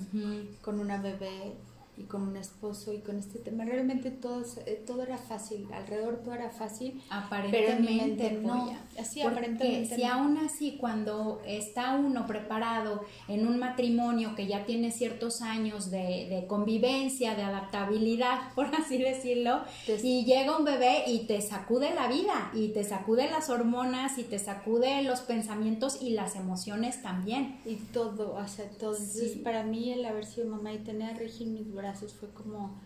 [0.62, 1.54] con una bebé
[2.02, 3.66] y con un esposo y con este tema.
[3.66, 7.02] Realmente todo, eh, todo era fácil, alrededor todo era fácil.
[7.10, 8.74] Aparentemente, Pero no.
[9.00, 10.14] Así, aparentemente si no.
[10.14, 16.28] aún así cuando está uno preparado en un matrimonio que ya tiene ciertos años de,
[16.30, 21.94] de convivencia, de adaptabilidad, por así decirlo, Te- y llega un bebé y te sacude
[21.94, 27.02] la vida, y te sacude las hormonas, y te sacude los pensamientos y las emociones
[27.02, 27.60] también.
[27.66, 28.92] Y todo, o sea, todo.
[28.96, 29.40] Entonces, Sí.
[29.40, 32.80] para mí el haber sido mamá y tener a Regi en mis brazos fue como,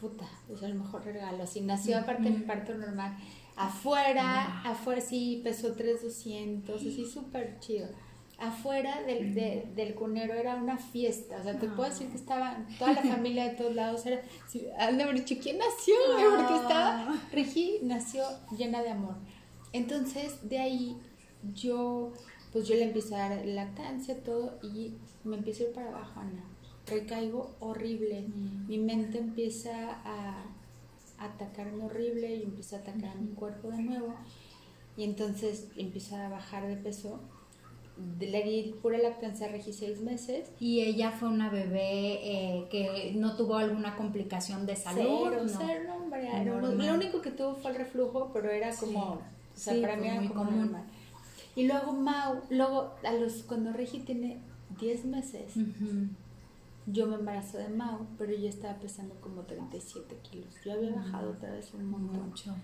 [0.00, 1.42] puta, o sea, el mejor regalo.
[1.42, 3.16] Así nació aparte del parto normal.
[3.56, 7.88] Afuera, afuera sí pesó 3,200, así súper chido.
[8.38, 12.56] Afuera del, de- del cunero era una fiesta, o sea, te puedo decir que estaba
[12.78, 14.04] toda la familia de todos lados.
[14.06, 15.94] Era, sí, haber dicho, ¿quién nació?
[16.14, 16.24] güey?
[16.36, 18.24] Porque estaba, Regi nació
[18.56, 19.14] llena de amor.
[19.72, 20.96] Entonces, de ahí
[21.54, 22.12] yo,
[22.52, 24.94] pues yo le empiezo a dar lactancia, todo, y
[25.24, 26.42] me empiezo a ir para abajo, Ana.
[26.86, 28.22] Recaigo horrible.
[28.28, 28.66] Mm.
[28.68, 30.44] Mi mente empieza a
[31.18, 34.14] atacarme horrible y empiezo a atacar a mi cuerpo de nuevo.
[34.96, 37.20] Y entonces empiezo a bajar de peso.
[38.18, 40.50] Le di pura lactancia a Regi seis meses.
[40.58, 45.28] Y ella fue una bebé eh, que no tuvo alguna complicación de salud.
[45.30, 45.58] Cero, ¿no?
[45.58, 46.44] cero, hombre,
[46.86, 48.86] Lo único que tuvo fue el reflujo, pero era Sí.
[48.86, 49.20] como, o
[49.54, 50.58] sea, Sí, para pues mí era muy como común.
[50.62, 50.84] normal.
[51.54, 54.38] Y luego Mau, luego a los, cuando Regi tiene
[54.80, 55.52] 10 meses.
[56.86, 60.54] Yo me embarazo de Mau, pero yo estaba pesando como 37 kilos.
[60.64, 62.28] Yo había bajado otra vez un montón.
[62.30, 62.54] Mucho.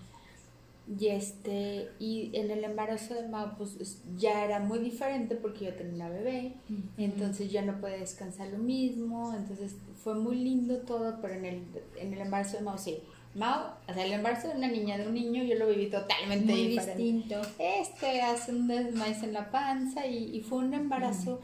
[0.99, 5.65] Y este, y en el embarazo de Mau, pues es- ya era muy diferente porque
[5.65, 6.55] yo tenía una bebé,
[6.97, 11.63] entonces ya no podía descansar lo mismo, entonces fue muy lindo todo, pero en el,
[11.95, 12.97] en el embarazo de Mau sí.
[13.35, 16.51] Mau, o sea, el embarazo de una niña, de un niño, yo lo viví totalmente
[16.51, 17.03] Muy diferente.
[17.03, 17.41] distinto.
[17.59, 21.39] Este hace un desmaíz en la panza y, y fue un embarazo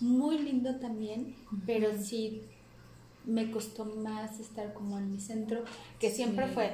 [0.00, 1.34] muy lindo también,
[1.66, 2.42] pero sí
[3.24, 5.64] me costó más estar como en mi centro,
[5.98, 6.54] que siempre Sí.
[6.54, 6.70] fue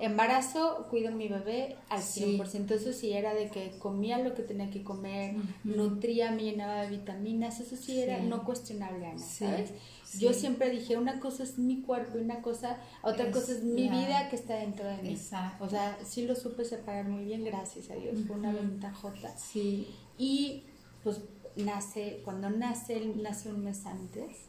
[0.00, 2.20] embarazo, cuido a mi bebé al Sí.
[2.24, 6.82] 100%, eso sí era de que comía lo que tenía que comer, nutría, me llenaba
[6.82, 8.26] de vitaminas, eso sí era Sí.
[8.26, 9.70] no cuestionable, Ana, Sí, ¿sabes?
[10.04, 10.18] sí.
[10.18, 13.62] Yo siempre dije, una cosa es mi cuerpo y una cosa, otra Es cosa es
[13.62, 15.10] mi la- vida que está dentro de mí.
[15.10, 15.64] Exacto.
[15.64, 19.36] O sea, sí lo supe separar muy bien, gracias a Dios, fue una ventajota.
[19.38, 19.86] Sí.
[20.18, 20.64] Y
[21.04, 21.20] pues
[21.56, 24.46] nace, cuando nace, él nace un mes antes.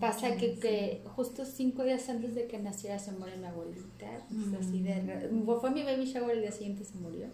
[0.00, 4.06] Pasa que, que justo cinco días antes de que naciera se muere mi abuelita.
[4.28, 5.30] pues, así de
[5.60, 7.28] fue mi baby shower, el día siguiente se murió.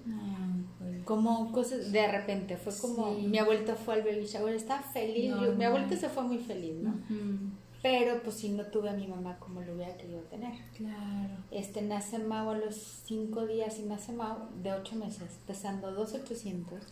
[0.79, 1.03] Pues.
[1.05, 3.27] Como cosas de repente, fue como Sí.
[3.29, 5.31] mi abuelita fue al baby shower, estaba feliz.
[5.40, 6.90] yo- mi abuelita se fue muy feliz, ¿no?
[6.90, 7.53] Ujú.
[7.81, 10.53] pero pues si no tuve a mi mamá como lo hubiera querido tener.
[10.77, 11.37] Claro.
[11.53, 12.74] Este, nace Mau a los
[13.07, 16.83] cinco días y nace Mau de ocho meses, pesando 2,800,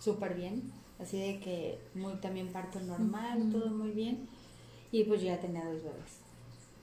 [0.00, 4.28] súper bien, así de que muy también parto normal, todo muy bien,
[4.90, 6.20] y pues yo ya tenía dos bebés.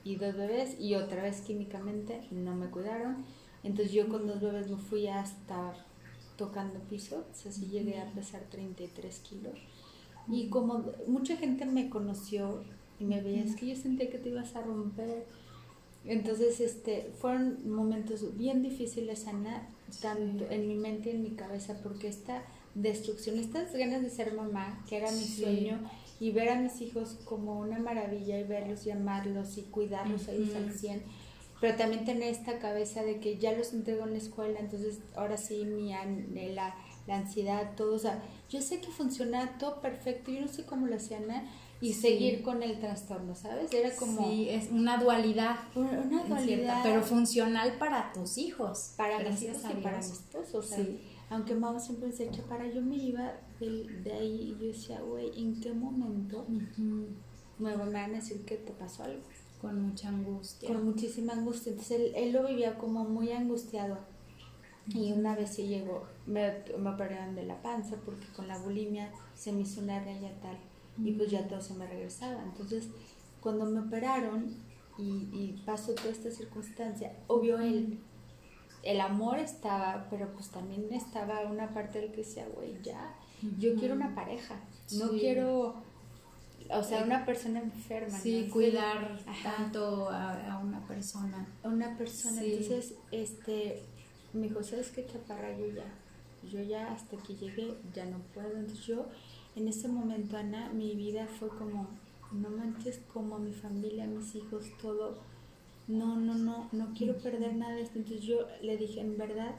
[0.04, 3.25] Y dos bebés, y otra vez químicamente no me cuidaron,
[3.63, 5.73] entonces yo con dos bebés me fui hasta
[6.38, 9.54] tocando piso, o sea, sí llegué a pesar 33 kilos.
[10.28, 12.63] Y como mucha gente me conoció
[12.99, 15.25] y me veía, es que yo sentía que te ibas a romper.
[16.04, 19.67] Entonces, este, fueron momentos bien difíciles, Ana,
[20.01, 22.43] tanto en mi mente y en mi cabeza, porque esta
[22.76, 25.80] destrucción, estas ganas de ser mamá, que era mi sueño,
[26.20, 30.54] y ver a mis hijos como una maravilla y verlos y amarlos y cuidarlos ahí
[30.56, 31.04] al 100,
[31.60, 35.38] pero también tener esta cabeza de que ya los entrego en la escuela, entonces ahora
[35.38, 35.92] sí mi
[36.54, 36.76] la,
[37.08, 40.88] la ansiedad, todo, o sea, yo sé que funciona todo perfecto, yo no sé cómo
[40.88, 41.26] lo hacían,
[41.82, 43.72] y seguir con el trastorno, ¿sabes?
[43.74, 44.28] Era como...
[44.28, 45.58] Sí, es una dualidad.
[45.76, 46.82] Una dualidad.
[46.84, 48.94] pero funcional para tus hijos.
[48.96, 50.60] Para mis hijos y para mi esposo.
[50.60, 50.80] O sea,
[51.30, 55.32] aunque mamá siempre se echa para, yo me iba de, ahí y yo decía, güey,
[55.40, 56.46] ¿en qué momento
[57.58, 59.24] me van a decir que te pasó algo?
[59.60, 60.70] Con mucha angustia.
[60.70, 61.72] Con muchísima angustia.
[61.72, 63.98] Entonces él, él lo vivía como muy angustiado.
[64.88, 69.12] Y una vez sí llegó, me, me operaron de la panza porque con la bulimia
[69.34, 70.60] se me hizo una raya tal
[71.04, 72.44] y pues ya todo se me regresaba.
[72.44, 72.90] Entonces,
[73.42, 74.56] cuando me operaron
[74.98, 78.00] y, y pasó toda esta circunstancia, obvio el,
[78.86, 83.15] el amor estaba, pero pues también estaba una parte del que decía, güey, ya,
[83.60, 84.56] yo quiero una pareja,
[84.93, 85.76] no quiero,
[86.69, 88.17] o sea, una persona enferma.
[88.17, 91.48] Sí, cuidar tanto a, una persona.
[91.63, 93.84] A una persona, entonces, este,
[94.34, 95.58] me dijo, ¿sabes qué, chaparra?
[95.58, 95.86] Yo ya,
[96.50, 99.08] yo ya hasta que llegué, ya no puedo, entonces yo
[99.56, 101.88] en ese momento, Ana, mi vida fue como,
[102.32, 105.17] no manches, como mi familia, mis hijos, todo.
[105.88, 108.00] No, no, no, no quiero perder nada de esto.
[108.00, 109.56] Entonces yo le dije, en verdad,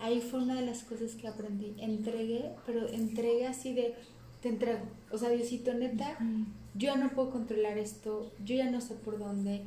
[0.00, 1.74] ahí fue una de las cosas que aprendí.
[1.78, 3.94] Entregué, pero entregué así de,
[4.40, 4.84] te entrego.
[5.10, 6.18] O sea, Diosito, neta,
[6.74, 9.64] yo no puedo controlar esto, yo ya no sé por dónde.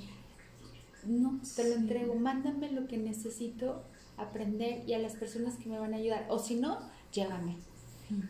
[1.06, 2.16] No, te lo entrego.
[2.16, 3.84] Mándame lo que necesito
[4.18, 6.26] aprender y a las personas que me van a ayudar.
[6.30, 6.80] O si no,
[7.12, 7.58] llévame.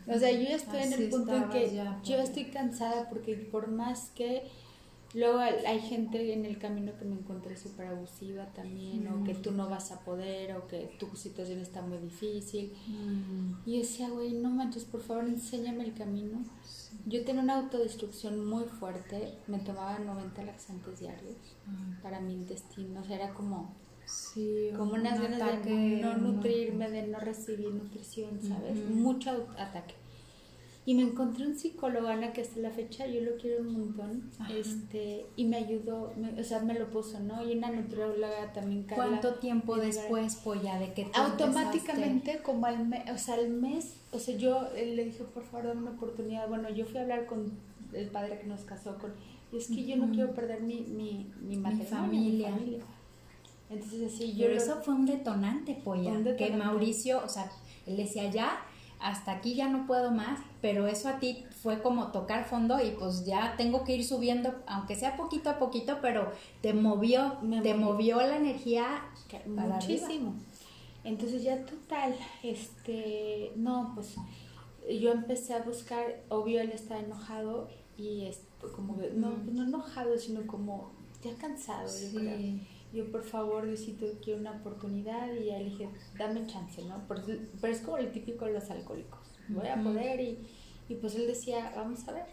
[0.06, 3.68] O sea, yo ya estoy en el punto en que yo estoy cansada porque por
[3.68, 4.44] más que
[5.18, 9.50] luego hay gente en el camino que me encontré súper abusiva también, o que tú
[9.50, 12.72] no vas a poder, o que tu situación está muy difícil.
[13.64, 16.44] Y yo decía, güey, no manches, por favor, enséñame el camino.
[17.06, 21.36] Yo tenía una autodestrucción muy fuerte, me tomaba 90 laxantes diarios
[22.02, 23.74] para mi intestino, o sea, era como
[24.06, 28.78] Sí, como unas ganas de no nutrirme, de no recibir nutrición, ¿sabes?
[28.88, 29.96] Mucho ataque.
[30.88, 34.30] Y me encontré un psicólogo, Ana, que hasta la fecha yo lo quiero un montón,
[34.48, 37.44] este y me ayudó, o sea, me lo puso, ¿no?
[37.44, 39.04] Y una nutrióloga también, Carla.
[39.04, 44.20] ¿Cuánto tiempo después, Polla, de que Automáticamente, como al mes, o sea, al mes, o
[44.20, 46.48] sea, yo le dije, por favor, dame una oportunidad.
[46.48, 47.50] Bueno, yo fui a hablar con
[47.92, 49.12] el padre que nos casó con,
[49.52, 51.84] y es que yo no quiero perder mi, mi, mi familia.
[52.06, 52.78] Mi familia.
[53.68, 54.46] Entonces así yo...
[54.46, 57.50] Pero eso fue un detonante, Polla, que Mauricio, o sea,
[57.86, 58.60] él decía ya,
[58.98, 62.92] hasta aquí ya no puedo más, pero eso a ti fue como tocar fondo y
[62.92, 66.32] pues ya tengo que ir subiendo, aunque sea poquito a poquito, pero
[66.62, 69.04] te movió, te movió, la energía
[69.46, 70.34] muchísimo.
[71.04, 74.16] Entonces ya total, este, no, pues
[75.00, 78.40] yo empecé a buscar, obvio él estaba enojado y es
[78.74, 80.90] como, no, no enojado, sino como
[81.22, 82.12] ya cansado, sí.
[82.12, 82.20] yo
[83.04, 87.02] por favor Diosito quiero una oportunidad y ya le dije, dame chance, ¿no?
[87.08, 87.22] Pero,
[87.68, 90.38] es como el típico de los alcohólicos, voy a poder y,
[90.88, 92.26] y, pues él decía, vamos a ver.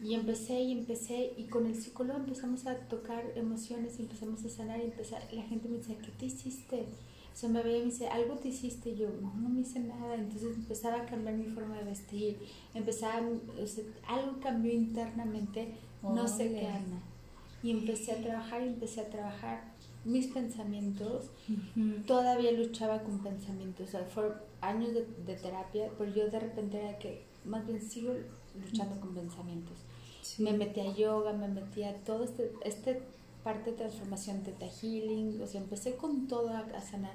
[0.00, 4.78] Y empecé y empecé y con el psicólogo empezamos a tocar emociones empezamos a sanar
[4.78, 6.86] y empezar, la gente me decía, ¿qué te hiciste?
[7.32, 9.60] O sea, me veía y me dice, algo te hiciste, y yo, no, no me
[9.60, 12.38] hice nada, entonces empezaba a cambiar mi forma de vestir,
[12.74, 13.28] empezaba,
[13.60, 17.02] o sea, algo cambió internamente, no sé qué, Ana
[17.62, 19.64] y empecé a trabajar y empecé a trabajar
[20.04, 21.30] mis pensamientos.
[22.06, 26.78] Todavía luchaba con pensamientos, o sea, fueron años de, de, terapia, pero yo de repente
[26.78, 28.14] era que más bien sigo
[28.64, 29.78] luchando con pensamientos.
[30.38, 33.02] Me metí a yoga, me metí a todo este, este
[33.42, 37.14] parte de transformación, teta healing, o sea, empecé con todo a, sanar.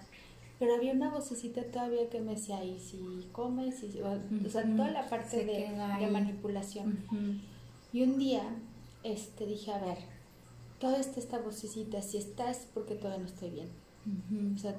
[0.60, 4.91] Pero había una vocecita todavía que me decía, y si comes, y, o, sea, toda
[4.91, 7.03] la parte de, de, manipulación.
[7.91, 8.43] Y un día
[9.03, 9.97] este, dije, a ver,
[10.84, 13.69] toda esta, esta vocecita, si estás porque todavía no estoy bien.
[14.54, 14.76] O sea,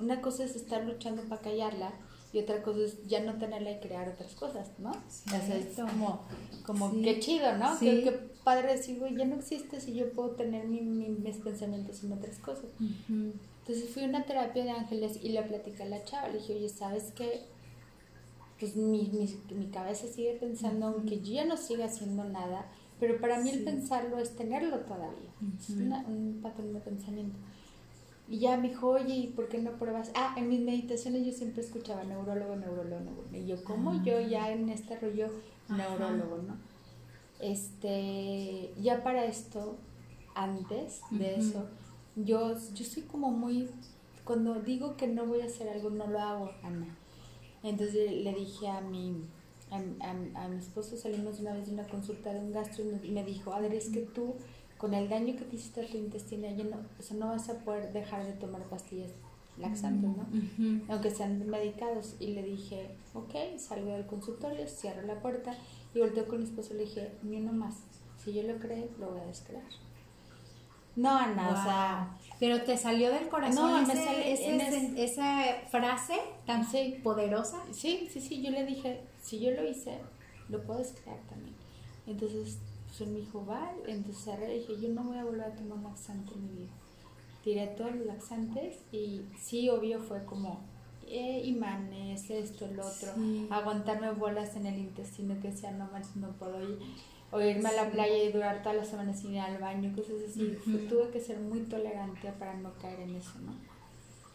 [0.00, 1.92] una cosa es estar luchando para callarla
[2.32, 4.90] y otra cosa es ya no tenerla y crear otras cosas, ¿no?
[4.90, 4.94] o
[5.28, 6.22] sea, es como,
[6.66, 7.78] como qué chido, ¿no?
[7.78, 8.10] Qué, qué,
[8.42, 12.38] padre decir, güey, ya no existe si yo puedo tener mi, mis pensamientos en otras
[12.38, 12.66] cosas.
[13.08, 16.56] Entonces fui a una terapia de ángeles y le platicé a la chava, le dije,
[16.56, 17.44] oye, ¿sabes qué?
[18.58, 22.66] Pues mi, mi, mi cabeza sigue pensando, aunque yo ya no siga haciendo nada,
[23.02, 25.32] pero para mí el pensarlo es tenerlo todavía.
[25.58, 27.36] Es un patrón de pensamiento.
[28.28, 30.12] Y ya me dijo, oye, ¿y por qué no pruebas?
[30.14, 33.36] Ah, en mis meditaciones yo siempre escuchaba neurólogo, neurólogo, neurólogo.
[33.36, 34.02] Y yo, ¿cómo ah.
[34.04, 35.32] yo ya en este rollo
[35.68, 36.56] neurólogo, no?
[37.40, 39.78] Este, ya para esto,
[40.36, 41.66] antes de eso,
[42.14, 43.68] yo, yo soy como muy,
[44.22, 46.86] cuando digo que no voy a hacer algo, no lo hago, Ana.
[47.64, 49.24] Entonces le dije a mi,
[49.72, 53.10] a, a, a mi esposo, salimos una vez de una consulta de un gastro y
[53.10, 54.36] me dijo, a ver, es que tú
[54.82, 57.48] con el daño que te hiciste a tu intestino, ya no, o sea, no vas
[57.48, 59.12] a poder dejar de tomar pastillas
[59.56, 60.26] laxantes, ¿no?
[60.88, 62.16] Aunque sean medicados.
[62.18, 65.56] Y le dije, ok, salgo del consultorio, cierro la puerta
[65.94, 67.76] y volteo con mi esposo y le dije, ni uno más.
[68.18, 69.62] Si yo lo creo, lo voy a descrear.
[70.96, 72.18] No, Ana, o sea...
[72.40, 76.66] Pero te salió del corazón no, ese, esa frase tan
[77.04, 77.62] poderosa.
[77.70, 79.98] Sí, sí, sí, yo le dije, si yo lo hice,
[80.48, 81.54] lo puedo descrear también.
[82.06, 82.58] Entonces
[82.92, 85.54] pues él me dijo, vale, entonces cerré y dije, yo no voy a volver a
[85.54, 86.72] tomar laxante en mi vida.
[87.42, 90.60] Tiré todos los laxantes y sí, obvio, fue como
[91.06, 93.12] eh, imanes, esto, el otro,
[93.50, 96.78] aguantarme bolas en el intestino que decía, no manches, no puedo ir,
[97.30, 100.16] o irme a la playa y durar todas las semanas sin ir al baño, cosas
[100.28, 100.54] así.
[100.88, 103.54] Tuve que ser muy tolerante para no caer en eso, ¿no?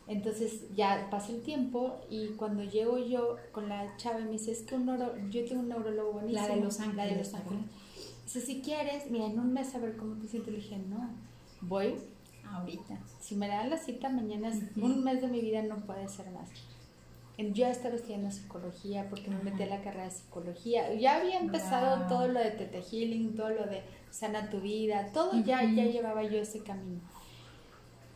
[0.08, 4.62] Entonces ya pasó el tiempo y cuando llego yo con la chava me dice, es
[4.62, 6.48] que un neuro, yo tengo un neurólogo buenísimo.
[6.48, 6.96] La de Los Ángeles.
[6.96, 7.64] La de Los Ángeles.
[8.24, 10.54] Dice, si quieres, mira, en un mes a ver cómo te sientes.
[10.54, 11.10] Le dije, no,
[11.62, 11.96] voy
[12.46, 13.00] ahorita.
[13.20, 16.50] Si me dan la cita mañana, un mes de mi vida no puede ser más.
[17.38, 20.94] Yo estaba estudiando psicología porque me metí a la carrera de psicología.
[20.96, 25.34] Ya había empezado todo lo de Tete Healing, todo lo de sana tu vida, todo
[25.44, 27.02] ya, ya llevaba yo ese camino.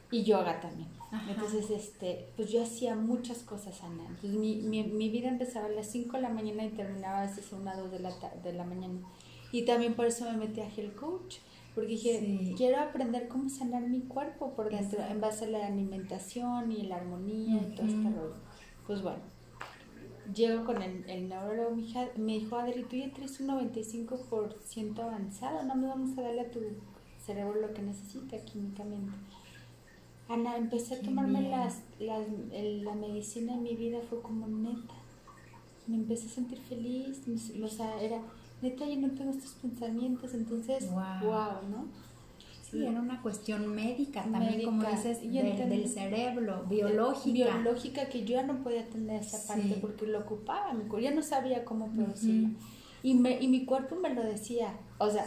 [0.09, 0.89] Y yoga también.
[1.27, 4.05] Entonces, este, pues yo hacía muchas cosas, Ana.
[4.07, 7.25] Entonces, mi, mi, mi, vida empezaba a las 5 de la mañana y terminaba a
[7.27, 8.99] veces a una 2 de la, de la mañana.
[9.51, 11.37] Y también por eso me metí a Health Coach,
[11.75, 16.71] porque dije, quiero aprender cómo sanar mi cuerpo por dentro, en base a la alimentación
[16.71, 18.35] y la armonía y todo este rollo.
[18.87, 19.19] Pues bueno,
[20.33, 21.75] llego con el, el neurólogo,
[22.17, 26.51] me dijo, Adri, tú ya tienes un 95% avanzado, no me vamos a darle a
[26.51, 26.61] tu
[27.17, 29.13] cerebro lo que necesita químicamente.
[30.31, 34.93] Ana, empecé a tomarme las, las, la medicina en mi vida, fue como neta.
[35.87, 37.21] Me empecé a sentir feliz,
[37.61, 38.21] o sea, era
[38.61, 41.87] neta, yo no tengo estos pensamientos, entonces, wow, ¿no?
[42.69, 47.33] Sí, era una cuestión médica también, como dices, del, cerebro, biológica.
[47.33, 51.13] Biológica que yo ya no podía tener esa parte porque lo ocupaba, mi cuerpo, ya
[51.13, 52.51] no sabía cómo producirla.
[53.03, 55.25] Y, me, y mi cuerpo me lo decía, o sea,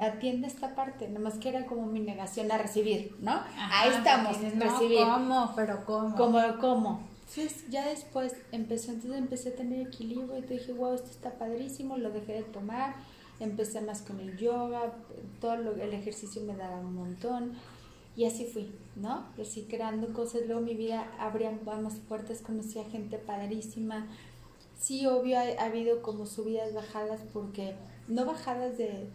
[0.00, 3.40] atiende esta parte, nomás que era como mi negación a recibir, ¿no?
[3.56, 5.04] Ahí estamos, recibir.
[5.04, 5.52] ¿Cómo?
[5.54, 6.16] Pero ¿cómo?
[6.16, 7.12] Como, ¿cómo?
[7.20, 11.30] Entonces ya después empezó, entonces empecé a tener equilibrio y te dije, wow, esto está
[11.38, 12.94] padrísimo, lo dejé de tomar,
[13.40, 14.92] empecé más con el yoga,
[15.40, 17.52] todo el ejercicio me daba un montón
[18.16, 19.24] y así fui, ¿no?
[19.40, 24.08] Así creando cosas, luego mi vida abría más puertas, conocí a gente padrísima.
[24.82, 27.76] Sí, obvio, ha, habido como subidas, bajadas, porque
[28.08, 29.08] no bajadas de,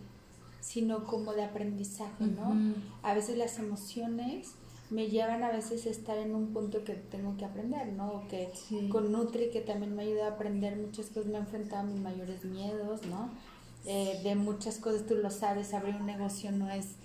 [0.62, 2.56] sino como de aprendizaje, ¿no?
[3.04, 4.54] A veces las emociones
[4.90, 8.24] me llevan a veces a estar en un punto que tengo que aprender, ¿no?
[8.30, 8.50] que
[8.90, 12.00] con Nutri, que también me ayuda a aprender muchas cosas, me he enfrentado a mis
[12.00, 13.30] mayores miedos, ¿no?
[13.86, 16.96] Eh, de muchas cosas, tú lo sabes, abrir un negocio no es,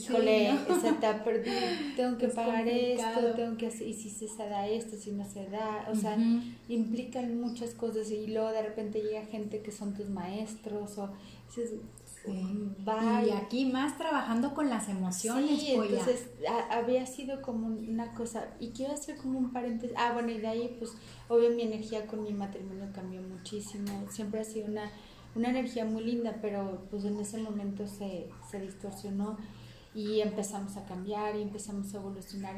[0.00, 1.56] híjole, se te ha perdido,
[1.96, 5.48] tengo que pagar esto, tengo que hacer, y si se da esto, si no se
[5.48, 6.16] da, o sea,
[6.68, 11.10] implican muchas cosas y luego de repente llega gente que son tus maestros o
[11.46, 11.74] dices,
[12.26, 15.60] y aquí más trabajando con las emociones.
[15.60, 16.28] Sí, entonces
[16.70, 20.48] había sido como una cosa, y quiero hacer como un paréntesis, ah, bueno, y de
[20.48, 20.92] ahí pues
[21.28, 24.90] obvio mi energía con mi matrimonio cambió muchísimo, siempre ha sido una,
[25.34, 29.38] una energía muy linda, pero pues en ese momento se, se distorsionó
[29.94, 32.56] y empezamos a cambiar y empezamos a evolucionar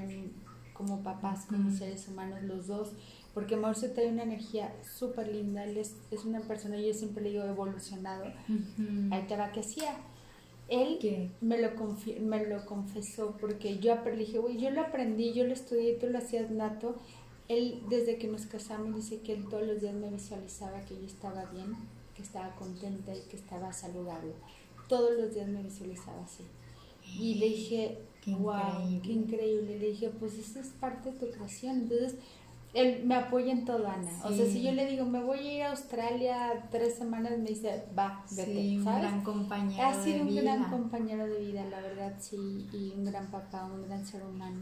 [0.74, 2.92] como papás, como seres humanos los dos
[3.34, 7.30] porque Mauricio trae una energía súper linda, él es, es, una persona, yo siempre le
[7.30, 8.24] digo evolucionado,
[9.10, 9.96] ahí te va que hacía.
[10.68, 11.70] Él me lo,
[12.20, 16.08] me lo confesó porque yo le dije, güey, yo lo aprendí, yo lo estudié, tú
[16.08, 16.96] lo hacías nato.
[17.48, 21.06] Él, desde que nos casamos, dice que él todos los días me visualizaba que yo
[21.06, 21.74] estaba bien,
[22.14, 24.32] que estaba contenta y que estaba saludable.
[24.88, 26.44] Todos los días me visualizaba así.
[27.18, 29.78] Y le dije, wow, qué increíble.
[29.78, 31.82] Le dije, pues eso es parte de tu creación.
[31.82, 32.16] Entonces,
[32.74, 34.10] él me apoya en todo, Ana.
[34.24, 37.50] O sea, si yo le digo, me voy a ir a Australia tres semanas, me
[37.50, 41.80] dice, va, vete, sí, un gran compañero Ha sido un gran compañero de vida, la
[41.80, 44.60] verdad, sí, y un gran papá, un gran ser humano.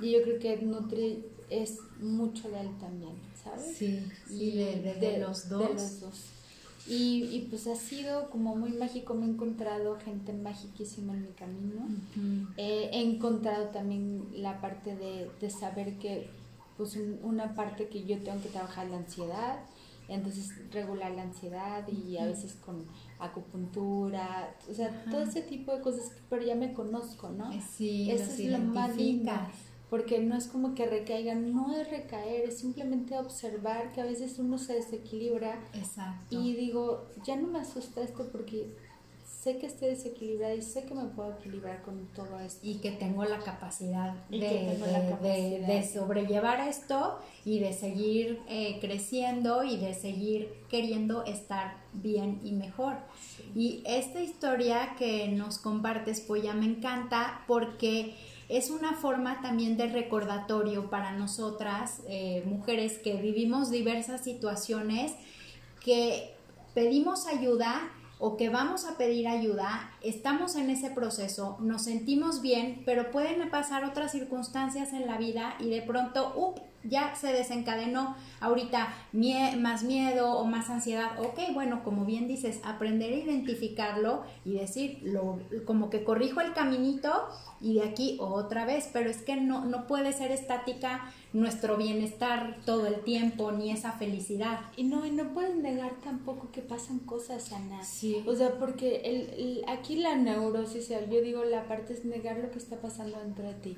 [0.00, 3.76] Y yo creo que Nutri es mucho de él también, ¿sabes?
[3.76, 5.68] Sí, y de, los dos.
[5.68, 6.24] De los dos.
[6.86, 11.32] Y, y, pues ha sido como muy mágico, me he encontrado gente majiquísima en mi
[11.32, 11.86] camino.
[12.56, 16.30] he encontrado también la parte de, de saber que
[16.78, 19.58] pues una parte que yo tengo que trabajar la ansiedad,
[20.08, 22.86] entonces regular la ansiedad y a veces con
[23.18, 27.50] acupuntura, o sea, todo ese tipo de cosas, pero ya me conozco, ¿no?
[27.60, 29.32] Sí, Eso es lo más lindo,
[29.90, 34.38] porque no es como que recaiga, no es recaer, es simplemente observar que a veces
[34.38, 36.40] uno se desequilibra Exacto.
[36.40, 38.74] y digo, ya no me asusta esto porque
[39.42, 42.58] sé que estoy desequilibrada y sé que me puedo equilibrar con todo esto.
[42.62, 49.94] Y que tengo la capacidad, de, sobrellevar esto y de seguir eh, creciendo y de
[49.94, 52.96] seguir queriendo estar bien y mejor.
[53.54, 58.16] Y esta historia que nos compartes, pues ya me encanta porque
[58.48, 65.12] es una forma también de recordatorio para nosotras, eh, mujeres que vivimos diversas situaciones,
[65.84, 66.34] que
[66.74, 72.82] pedimos ayuda o que vamos a pedir ayuda, estamos en ese proceso, nos sentimos bien,
[72.84, 78.16] pero pueden pasar otras circunstancias en la vida y de pronto, up, ya se desencadenó
[78.40, 78.94] ahorita
[79.58, 81.20] más miedo o más ansiedad.
[81.20, 86.52] Ok, bueno, como bien dices, aprender a identificarlo y decir, lo, como que corrijo el
[86.52, 87.28] caminito
[87.60, 92.56] y de aquí otra vez, pero es que no, no puede ser estática nuestro bienestar
[92.64, 94.60] todo el tiempo ni esa felicidad.
[94.76, 97.82] Y no, y no puedes negar tampoco que pasan cosas, Ana.
[97.82, 98.22] Sí.
[98.26, 102.58] O sea, porque el, aquí la neurosis, yo digo, la parte es negar lo que
[102.58, 103.76] está pasando dentro de ti.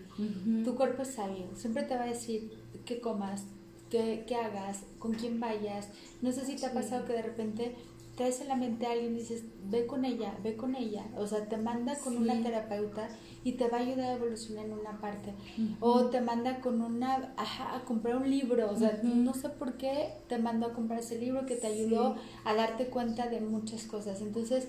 [0.64, 2.50] Tu cuerpo es sabio, siempre te va a decir
[2.84, 3.44] qué comas,
[3.90, 5.88] qué, qué hagas, con quién vayas.
[6.22, 7.74] No sé si te ha pasado que de repente
[8.20, 11.06] traes en la mente a alguien y dices, ve con ella, ve con ella.
[11.16, 13.08] O sea, te manda con una terapeuta
[13.44, 15.32] y te va a ayudar a evolucionar en una parte.
[15.80, 18.70] O te manda con una, ajá, a comprar un libro.
[18.70, 22.16] O sea, no sé por qué te mandó a comprar ese libro que te ayudó
[22.44, 24.20] a darte cuenta de muchas cosas.
[24.20, 24.68] Entonces,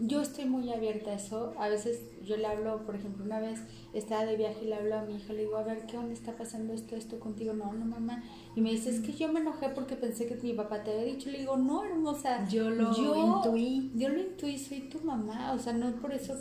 [0.00, 1.52] yo estoy muy abierta a eso.
[1.58, 3.60] A veces yo le hablo, por ejemplo, una vez
[3.92, 6.12] estaba de viaje y le hablo a mi hija, le digo, a ver, ¿qué onda
[6.12, 7.52] está pasando esto, esto contigo?
[7.52, 8.24] No, no, mamá.
[8.56, 11.04] Y me dice, es que yo me enojé porque pensé que mi papá te había
[11.04, 11.30] dicho.
[11.30, 12.48] Le digo, no, hermosa.
[12.48, 13.92] Yo lo intuí.
[13.94, 15.52] Yo lo intuí, soy tu mamá.
[15.52, 16.34] O sea, no por eso.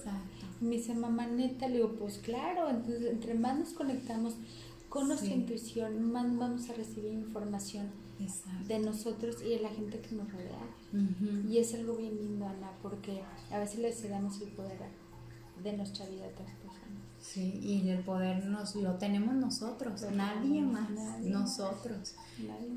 [0.62, 1.68] Me dice, mamá, neta.
[1.68, 2.70] Le digo, pues claro.
[2.70, 4.36] Entonces, entre más nos conectamos
[4.88, 7.92] con nuestra intuición, más vamos a recibir información
[8.68, 10.60] de nosotros y de la gente que nos rodea.
[11.48, 13.22] Y es algo bien lindo, Ana, porque
[13.52, 14.80] a veces le cedamos el poder
[15.64, 16.80] de nuestra vida a otras personas.
[17.22, 20.90] Sí, y el poder nos lo tenemos nosotros, nadie más,
[21.22, 22.16] nosotros.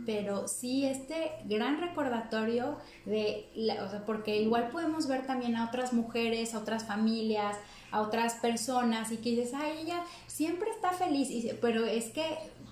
[0.05, 3.47] Pero sí, este gran recordatorio de,
[3.81, 7.57] o sea, porque igual podemos ver también a otras mujeres, a otras familias,
[7.93, 12.25] a otras personas y que dices, ay, ella siempre está feliz, y, pero es que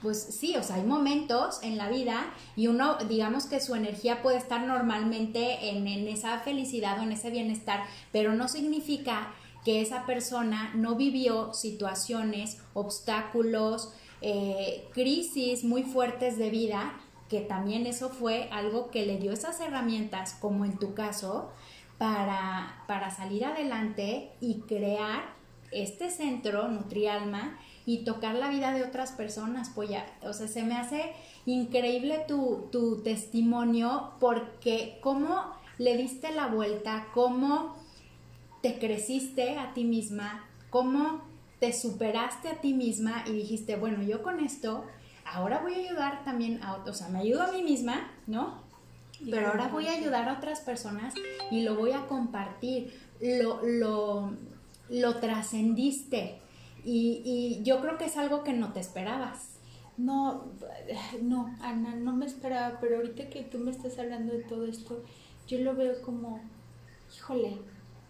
[0.03, 4.22] pues sí, o sea, hay momentos en la vida y uno, digamos que su energía
[4.22, 9.34] puede estar normalmente en, en, esa felicidad o en ese bienestar, pero no significa
[9.64, 13.92] que esa persona no vivió situaciones, obstáculos,
[14.22, 16.94] eh, crisis muy fuertes de vida,
[17.28, 21.51] que también eso fue algo que le dio esas herramientas, como en tu caso,
[21.98, 25.34] para, para salir adelante y crear
[25.70, 27.59] este centro Nutrialma
[27.91, 31.12] y tocar la vida de otras personas, pues ya, o sea, se me hace
[31.45, 37.76] increíble tu, tu testimonio porque cómo le diste la vuelta, cómo
[38.62, 41.22] te creciste a ti misma, cómo
[41.59, 44.84] te superaste a ti misma y dijiste, bueno, yo con esto,
[45.24, 48.62] ahora voy a ayudar también a otros, o sea, me ayudo a mí misma, ¿no?
[49.28, 51.12] Pero ahora voy a ayudar a otras personas
[51.51, 54.30] y lo voy a compartir, lo, lo,
[54.88, 56.41] lo trascendiste
[56.85, 59.59] y, y yo creo que es algo que no te esperabas.
[59.97, 60.47] No,
[61.22, 65.03] no, Ana, no me esperaba, pero ahorita que tú me estás hablando de todo esto,
[65.47, 66.41] yo lo veo como,
[67.14, 67.59] híjole,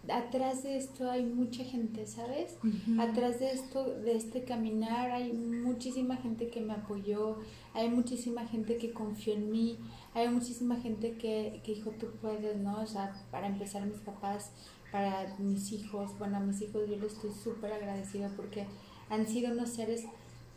[0.09, 2.57] atrás de esto hay mucha gente, ¿sabes?
[2.99, 7.37] Atrás de esto, de este caminar, hay muchísima gente que me apoyó,
[7.73, 9.77] hay muchísima gente que confió en mí,
[10.13, 12.81] hay muchísima gente que, que dijo, tú puedes, ¿no?
[12.81, 14.51] O sea, para empezar mis papás,
[14.91, 18.65] para mis hijos, bueno, a mis hijos yo les estoy súper agradecida porque
[19.09, 20.05] han sido unos seres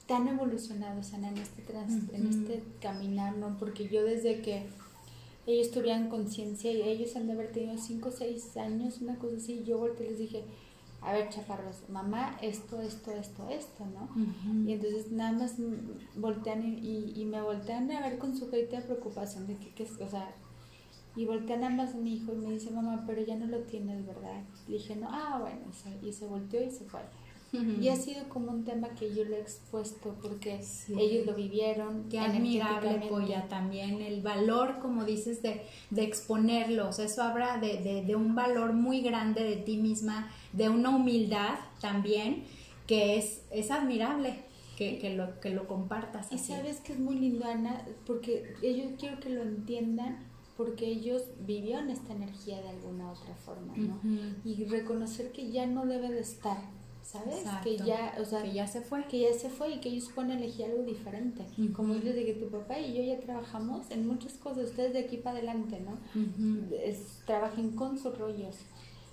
[0.07, 1.64] tan evolucionados en este,
[2.12, 3.57] en este caminar, ¿no?
[3.59, 4.66] Porque yo desde que
[5.47, 9.37] ellos tuvieran conciencia y ellos han de haber tenido 5 o 6 años, una cosa
[9.37, 9.62] así.
[9.64, 10.45] Yo volteé y les dije,
[11.03, 14.09] a ver, chaparros, mamá, esto, esto, esto, esto, ¿no?
[14.66, 15.57] Y entonces nada más
[16.16, 19.82] voltean y, y, me voltean a ver con su carita de preocupación de que, que,
[19.85, 20.35] o sea,
[21.17, 23.61] y voltean nada más a mi hijo y me dice, mamá, pero ya no lo
[23.61, 24.43] tienes, ¿verdad?
[24.67, 25.61] Le dije, no, ah, bueno,
[26.03, 27.01] y se volteó y se fue.
[27.81, 32.09] Y ha sido como un tema que yo le he expuesto porque ellos lo vivieron.
[32.11, 36.99] Qué admirable, Polla, también el valor, como dices, de, de exponerlos.
[36.99, 41.55] Eso habla de, de, de, un valor muy grande de ti misma, de una humildad
[41.81, 42.43] también,
[42.89, 44.43] que es, es admirable.
[44.77, 46.33] Que, que, lo, que lo compartas.
[46.33, 50.19] Y sabes que es muy lindo, Ana, porque ellos quiero que lo entiendan
[50.57, 53.99] porque ellos vivieron esta energía de alguna otra forma, ¿no?
[54.45, 56.59] Y reconocer que ya no debe de estar,
[57.03, 57.45] ¿sabes?
[57.63, 59.05] Que ya, o sea, que ya se fue.
[59.07, 61.45] Que ya se fue y que ellos pueden elegir algo diferente.
[61.75, 65.17] Como yo dije, tu papá y yo ya trabajamos en muchas cosas, ustedes de aquí
[65.17, 65.99] para adelante, ¿no?
[67.27, 68.57] trabajen con sus rollos.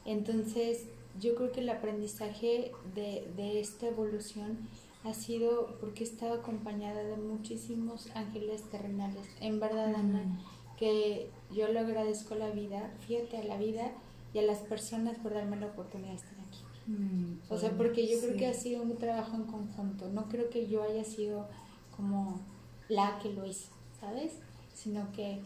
[0.05, 0.85] Entonces,
[1.19, 4.57] yo creo que el aprendizaje de, de esta evolución
[5.03, 9.25] ha sido porque he estado acompañada de muchísimos ángeles terrenales.
[9.39, 10.39] En verdad, Ana,
[10.81, 13.91] que yo le agradezco la vida, fíjate a la vida
[14.33, 16.41] y a las personas por darme la oportunidad de estar
[16.87, 20.09] Mm, o sea, porque yo creo que ha sido un trabajo en conjunto.
[20.09, 21.47] No creo que yo haya sido
[21.95, 22.41] como
[22.89, 23.69] la que lo hizo,
[23.99, 24.33] ¿sabes?
[24.73, 25.41] Sino que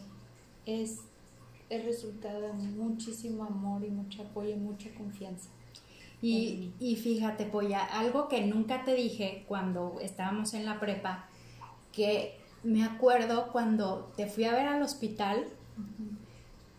[0.64, 1.02] es
[1.68, 5.50] el resultado de muchísimo amor y mucho apoyo y mucha confianza.
[6.22, 11.28] Y, y fíjate, Polla, algo que nunca te dije cuando estábamos en la prepa,
[11.92, 15.46] que me acuerdo cuando te fui a ver al hospital,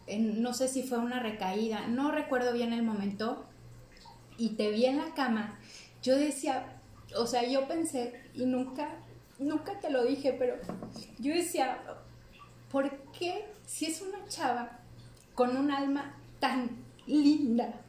[0.10, 3.46] no sé si fue una recaída, no recuerdo bien el momento,
[4.38, 5.58] y te vi en la cama,
[6.04, 6.82] yo decía,
[7.16, 8.90] o sea, yo pensé, y nunca,
[9.40, 10.56] nunca te lo dije, pero
[11.20, 11.82] yo decía,
[12.70, 14.80] ¿por qué si es una chava
[15.36, 16.70] con un alma tan
[17.06, 17.82] linda,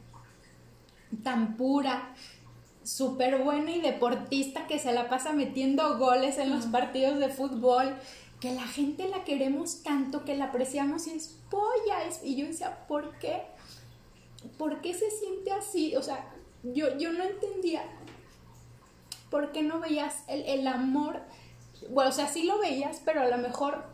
[1.24, 2.14] tan pura,
[2.89, 7.95] súper buena y deportista que se la pasa metiendo goles en los partidos de fútbol,
[8.41, 11.99] que la gente la queremos tanto, que la apreciamos y es polla.
[12.22, 13.43] y yo decía, ¿por qué?
[14.57, 15.97] ¿Por qué se siente así?
[15.97, 16.32] O sea,
[16.62, 17.82] yo, yo no entendía
[19.30, 21.20] por qué no veías el, el amor.
[21.91, 23.84] Bueno, o sea, sí lo veías, pero a lo mejor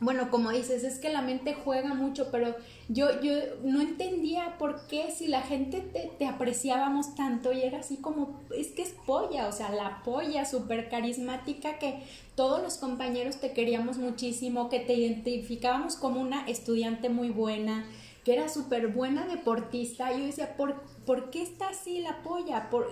[0.00, 2.54] bueno, como dices, es que la mente juega mucho, pero
[2.88, 3.32] yo, yo
[3.62, 8.40] no entendía por qué si la gente te, te, apreciábamos tanto y era así como,
[8.54, 12.02] es que es polla, o sea, la polla súper carismática que
[12.34, 17.86] todos los compañeros te queríamos muchísimo, que te identificábamos como una estudiante muy buena,
[18.22, 20.12] que era súper buena deportista.
[20.12, 22.68] Y yo decía, ¿por, ¿por qué está así la polla?
[22.70, 22.90] ¿Por,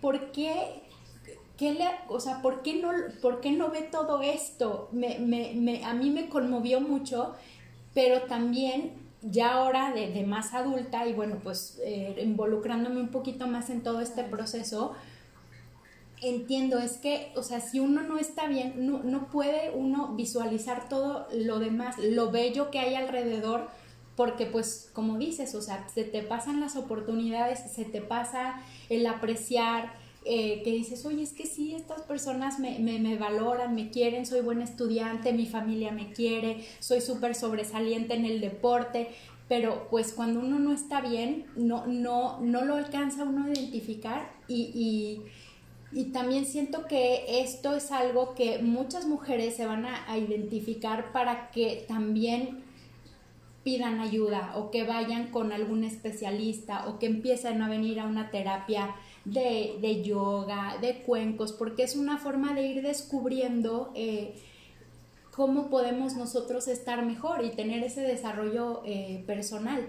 [0.00, 0.82] por qué?
[1.56, 2.90] ¿Qué le, o sea, ¿por qué, no,
[3.20, 4.88] ¿por qué no ve todo esto?
[4.92, 7.34] Me, me, me, a mí me conmovió mucho,
[7.94, 13.46] pero también ya ahora de, de más adulta y bueno, pues eh, involucrándome un poquito
[13.46, 14.94] más en todo este proceso,
[16.20, 20.88] entiendo, es que, o sea, si uno no está bien, no, no puede uno visualizar
[20.88, 23.68] todo lo demás, lo bello que hay alrededor,
[24.16, 29.06] porque pues como dices, o sea, se te pasan las oportunidades, se te pasa el
[29.06, 29.94] apreciar,
[30.24, 34.40] eh, que dices, oye, es que sí, estas personas me, me, valoran, me quieren, soy
[34.40, 39.08] buen estudiante, mi familia me quiere, soy súper sobresaliente en el deporte,
[39.48, 44.32] pero pues cuando uno no está bien, no, no, no lo alcanza uno a identificar
[44.46, 44.70] y,
[45.92, 50.18] y, y también siento que esto es algo que muchas mujeres se van a, a
[50.18, 52.62] identificar para que también
[53.64, 58.30] pidan ayuda o que vayan con algún especialista o que empiecen a venir a una
[58.30, 58.94] terapia
[59.24, 64.34] de, de yoga, de cuencos, porque es una forma de ir descubriendo eh,
[65.34, 69.86] cómo podemos nosotros estar mejor y tener ese desarrollo eh, personal.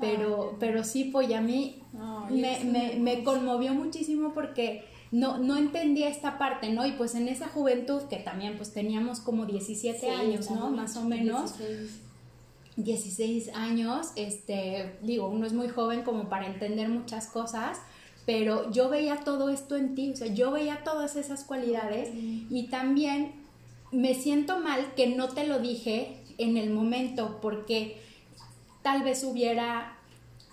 [0.00, 1.80] Pero, pero sí, pues a mí
[2.28, 6.84] me, me, me, conmovió muchísimo porque no, no entendía esta parte, ¿no?
[6.84, 10.70] Y pues en esa juventud que también pues teníamos como 17 años, ¿no?
[10.70, 11.54] Más o menos.
[12.76, 17.78] 16 años, este, digo, uno es muy joven como para entender muchas cosas,
[18.26, 22.68] pero yo veía todo esto en ti, o sea, yo veía todas esas cualidades y
[22.70, 23.32] también
[23.92, 27.98] me siento mal que no te lo dije en el momento porque
[28.82, 29.98] tal vez hubiera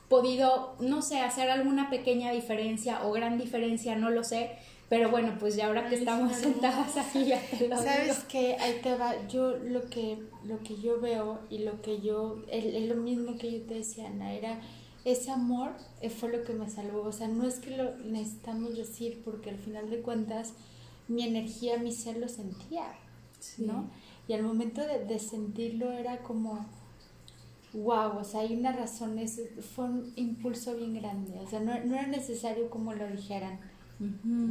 [0.10, 4.52] podido, no sé, hacer alguna pequeña diferencia o gran diferencia, no lo sé,
[4.92, 8.58] pero bueno, pues ya ahora que estamos sentadas aquí ya te lo ¿Sabes qué?
[8.60, 9.26] Ahí te va.
[9.30, 12.44] Yo lo que, lo que yo veo y lo que yo...
[12.52, 14.34] Es lo mismo que yo te decía, Ana.
[14.34, 14.60] Era
[15.06, 15.72] ese amor
[16.02, 17.02] eh, fue lo que me salvó.
[17.04, 20.54] O sea, no es que lo necesitamos decir porque al final de cuentas
[21.08, 22.86] mi energía, mi ser lo sentía,
[23.58, 23.90] ¿no?
[24.28, 26.66] Y al momento de, de sentirlo era como
[27.74, 29.42] wow, o sea, hay una razón, es,
[29.76, 33.60] fue un impulso bien grande, o sea, no, no era necesario como lo dijeran.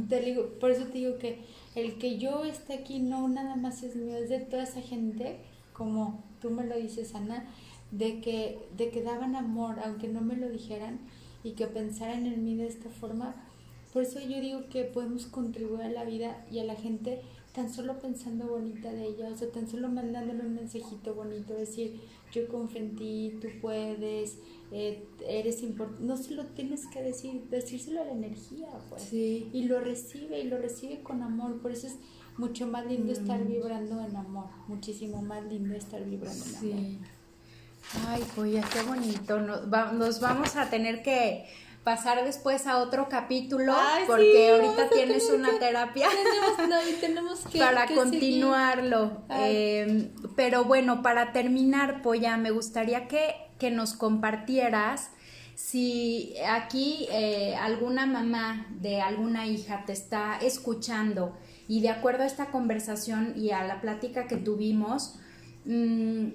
[0.09, 1.43] te digo, por eso te digo que
[1.75, 5.39] el que yo esté aquí no nada más es mío, es de toda esa gente,
[5.73, 7.45] como tú me lo dices, Ana,
[7.91, 10.99] de que, de que daban amor, aunque no me lo dijeran,
[11.43, 13.35] y que pensaran en mí de esta forma.
[13.93, 17.21] Por eso yo digo que podemos contribuir a la vida y a la gente
[17.53, 21.99] tan solo pensando bonita de ella, o sea, tan solo mandándole un mensajito bonito, decir,
[22.31, 24.37] yo confío en ti, tú puedes,
[24.71, 29.63] eh, eres importante, no se lo tienes que decir, decírselo a la energía, pues, y
[29.67, 31.97] lo recibe, y lo recibe con amor, por eso es
[32.37, 33.47] mucho más lindo estar mm.
[33.47, 37.20] vibrando en amor, muchísimo más lindo estar vibrando en amor.
[38.07, 39.39] Ay, Poya, qué bonito.
[39.39, 41.45] Nos, nos, vamos a tener que
[41.83, 43.73] pasar después a otro capítulo
[44.05, 46.07] porque ahorita tienes una terapia
[46.99, 49.23] tenemos, que, para continuarlo.
[49.29, 55.09] Em, pero bueno, para terminar, Poya, me gustaría que, que nos compartieras
[55.55, 62.25] si aquí eh, alguna mamá de alguna hija te está escuchando y de acuerdo a
[62.25, 65.19] esta conversación y a la plática que tuvimos,
[65.65, 66.29] mmm,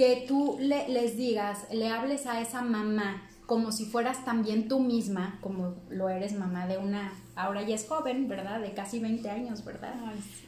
[0.00, 4.80] que tú le, les digas, le hables a esa mamá como si fueras también tú
[4.80, 8.60] misma, como lo eres mamá de una, ahora ya es joven, ¿verdad?
[8.60, 9.92] De casi 20 años, ¿verdad?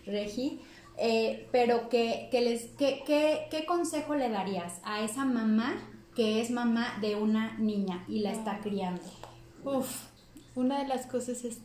[0.07, 0.63] Regi.
[0.97, 3.03] Eh, pero que, les, que,
[3.51, 5.75] ¿qué consejo le darías a esa mamá
[6.17, 9.03] que es mamá de una niña y la está criando?
[9.65, 10.07] Uf,
[10.55, 11.59] una de las cosas es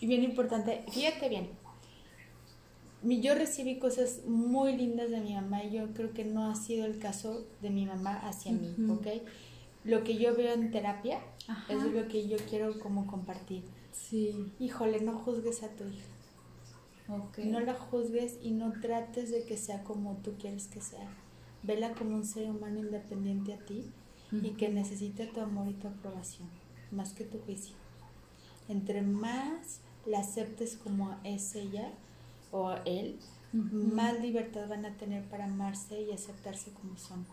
[0.00, 1.50] bien importante, fíjate bien,
[3.02, 6.84] yo recibí cosas muy lindas de mi mamá y yo creo que no ha sido
[6.84, 9.06] el caso de mi mamá hacia mí, ¿ok?
[9.84, 11.20] Lo que yo veo en terapia
[11.68, 13.64] es lo que yo quiero como compartir.
[13.92, 14.52] Sí.
[14.58, 16.06] Híjole, no juzgues a tu hija.
[17.08, 17.46] Okay.
[17.46, 21.08] No la juzgues y no trates de que sea como tú quieres que sea.
[21.62, 23.90] Vela como un ser humano independiente a ti
[24.30, 26.48] y que necesita tu amor y tu aprobación,
[26.90, 27.74] más que tu juicio.
[28.68, 31.92] Entre más la aceptes como es ella,
[32.50, 33.18] o él,
[33.52, 37.26] más libertad van a tener para amarse y aceptarse como son.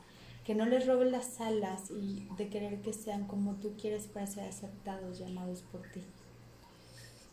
[0.43, 4.27] Que no les robe las alas y de querer que sean como tú quieres para
[4.27, 6.03] ser aceptados, llamados por ti.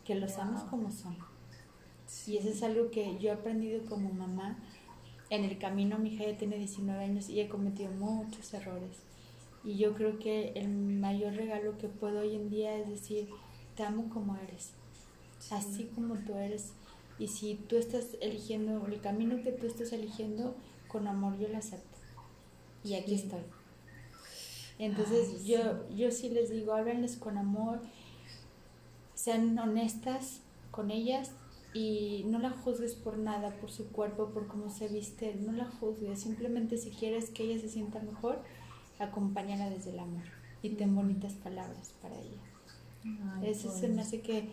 [0.03, 1.15] Que los ames como son.
[2.27, 4.57] Y eso es algo que yo he aprendido como mamá.
[5.29, 8.97] En el camino mi hija ya tiene 19 años y he cometido muchos errores.
[9.63, 13.29] Y yo creo que el mayor regalo que puedo hoy en día es decir,
[13.75, 14.73] te amo como eres.
[15.51, 16.73] Así como tú eres
[17.23, 20.57] y si tú estás eligiendo el camino que tú estás eligiendo,
[20.89, 21.97] con amor yo lo acepto.
[22.83, 23.39] Y aquí estoy.
[24.77, 27.79] Entonces yo, yo sí les digo, háblenles con amor,
[29.13, 31.31] sean honestas con ellas
[31.73, 35.65] y no la juzgues por nada, por su cuerpo, por cómo se viste, no la
[35.65, 38.41] juzgues, simplemente si quieres que ella se sienta mejor,
[38.99, 40.25] acompáñala desde el amor
[40.61, 42.52] y ten bonitas palabras para ella.
[43.43, 44.49] Eso se me hace que,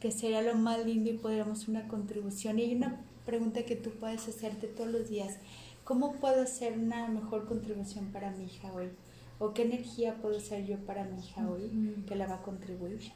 [0.00, 2.58] que sería lo más lindo y podríamos una contribución.
[2.58, 5.38] Y hay una pregunta que tú puedes hacerte todos los días.
[5.84, 8.90] ¿Cómo puedo hacer una mejor contribución para mi hija hoy?
[9.38, 13.12] ¿O qué energía puedo hacer yo para mi hija hoy que la va a contribuir?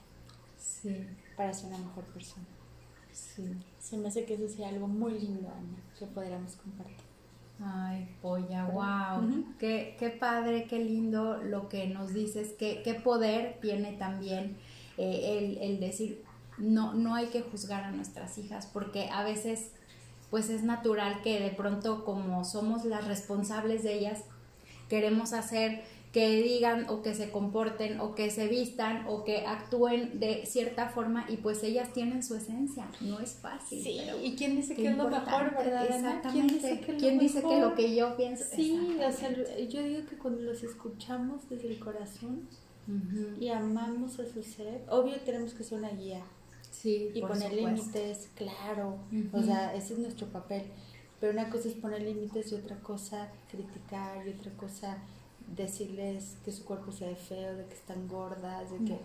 [0.59, 1.07] Sí.
[1.37, 2.47] Para ser una mejor persona.
[3.13, 3.45] Sí.
[3.79, 7.08] Se me hace que eso sea algo muy lindo, Ana, que podríamos compartir.
[7.61, 9.45] Ay, polla, wow.
[9.59, 14.57] qué, qué, padre, qué lindo lo que nos dices, qué, qué poder tiene también
[14.97, 16.23] eh, el, el, decir,
[16.57, 19.73] no, no hay que juzgar a nuestras hijas, porque a veces
[20.31, 24.21] pues es natural que de pronto como somos las responsables de ellas,
[24.89, 25.83] queremos hacer
[26.19, 30.89] que digan o que se comporten o que se vistan o que actúen de cierta
[30.89, 33.81] forma y pues ellas tienen su esencia, no es fácil.
[33.81, 35.85] Sí, y quién dice que es lo mejor, ¿verdad?
[35.85, 36.81] Exactamente.
[36.99, 38.45] ¿Quién dice que, lo, que yo pienso?
[38.53, 42.49] Sí, o sea, yo digo que cuando los escuchamos desde el corazón
[43.39, 46.25] y amamos a su ser, obvio tenemos que ser una guía.
[46.73, 48.99] Sí, y poner límites, claro,
[49.33, 50.65] o sea, ese es nuestro papel.
[51.21, 54.99] Pero una cosa es poner límites y otra cosa criticar y otra cosa
[55.55, 59.01] decirles que su cuerpo se ve feo, de que están gordas, de que,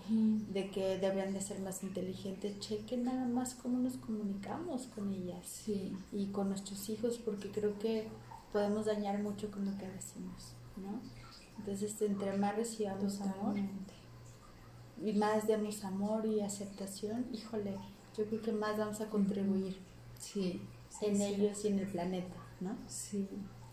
[0.52, 5.68] de que deberían de ser más inteligentes, chequen nada más cómo nos comunicamos con ellas
[5.68, 8.08] y con nuestros hijos, porque creo que
[8.52, 11.02] podemos dañar mucho con lo que decimos, ¿no?
[11.58, 13.56] Entonces, entre más recibamos amor
[15.04, 17.76] y más demos amor y aceptación, híjole,
[18.18, 19.78] yo creo que más vamos a contribuir
[20.20, 20.62] sí,
[21.02, 22.78] en ellos y en el planeta, ¿no?
[22.88, 23.28] Sí.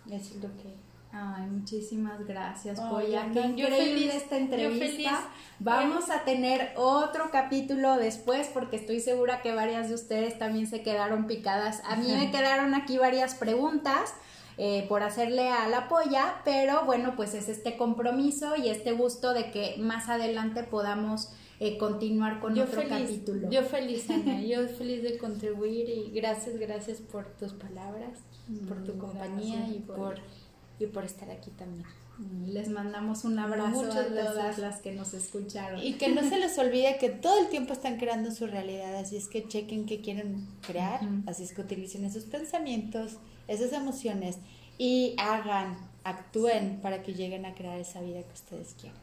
[0.07, 0.75] Eso es lo que
[1.13, 3.29] Ay, muchísimas gracias, Poya.
[3.33, 5.29] Qué increíble esta entrevista.
[5.59, 10.83] Vamos a tener otro capítulo después porque estoy segura que varias de ustedes también se
[10.83, 11.83] quedaron picadas.
[11.85, 14.15] A mí me quedaron aquí varias preguntas.
[14.63, 19.33] eh, por hacerle a la polla, pero bueno, pues es este compromiso y este gusto
[19.33, 23.51] de que más adelante podamos eh, continuar con otro capítulo.
[23.51, 28.19] Yo feliz, Ana, yo feliz de contribuir y gracias, gracias por tus palabras,
[28.69, 30.17] por tu mm, compañía y por,
[30.81, 31.87] y por estar aquí también.
[32.47, 35.83] Les mandamos un abrazo a todas las que nos escucharon.
[35.83, 39.17] Y que no se les olvide que todo el tiempo están creando su realidad, así
[39.17, 43.17] es que chequen qué quieren crear, así es que utilicen esos pensamientos,
[43.49, 44.37] esas emociones
[44.77, 49.00] y hagan, actúen para que lleguen a crear esa vida que ustedes quieren.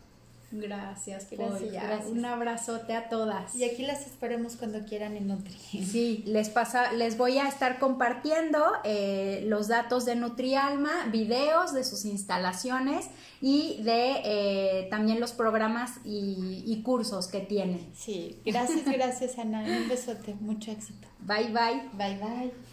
[0.50, 3.54] Gracias, gracias, Un abrazote a todas.
[3.54, 5.54] Y aquí las esperemos cuando quieran en Nutri.
[5.54, 11.84] Sí, les pasa, les voy a estar compartiendo eh, los datos de NutriAlma, videos de
[11.84, 13.08] sus instalaciones
[13.42, 17.86] y de eh, también los programas y, y, cursos que tienen.
[17.94, 19.64] Sí, gracias, gracias Ana.
[19.64, 21.08] Un besote, mucho éxito.
[21.20, 21.90] Bye bye.
[21.94, 22.67] Bye bye.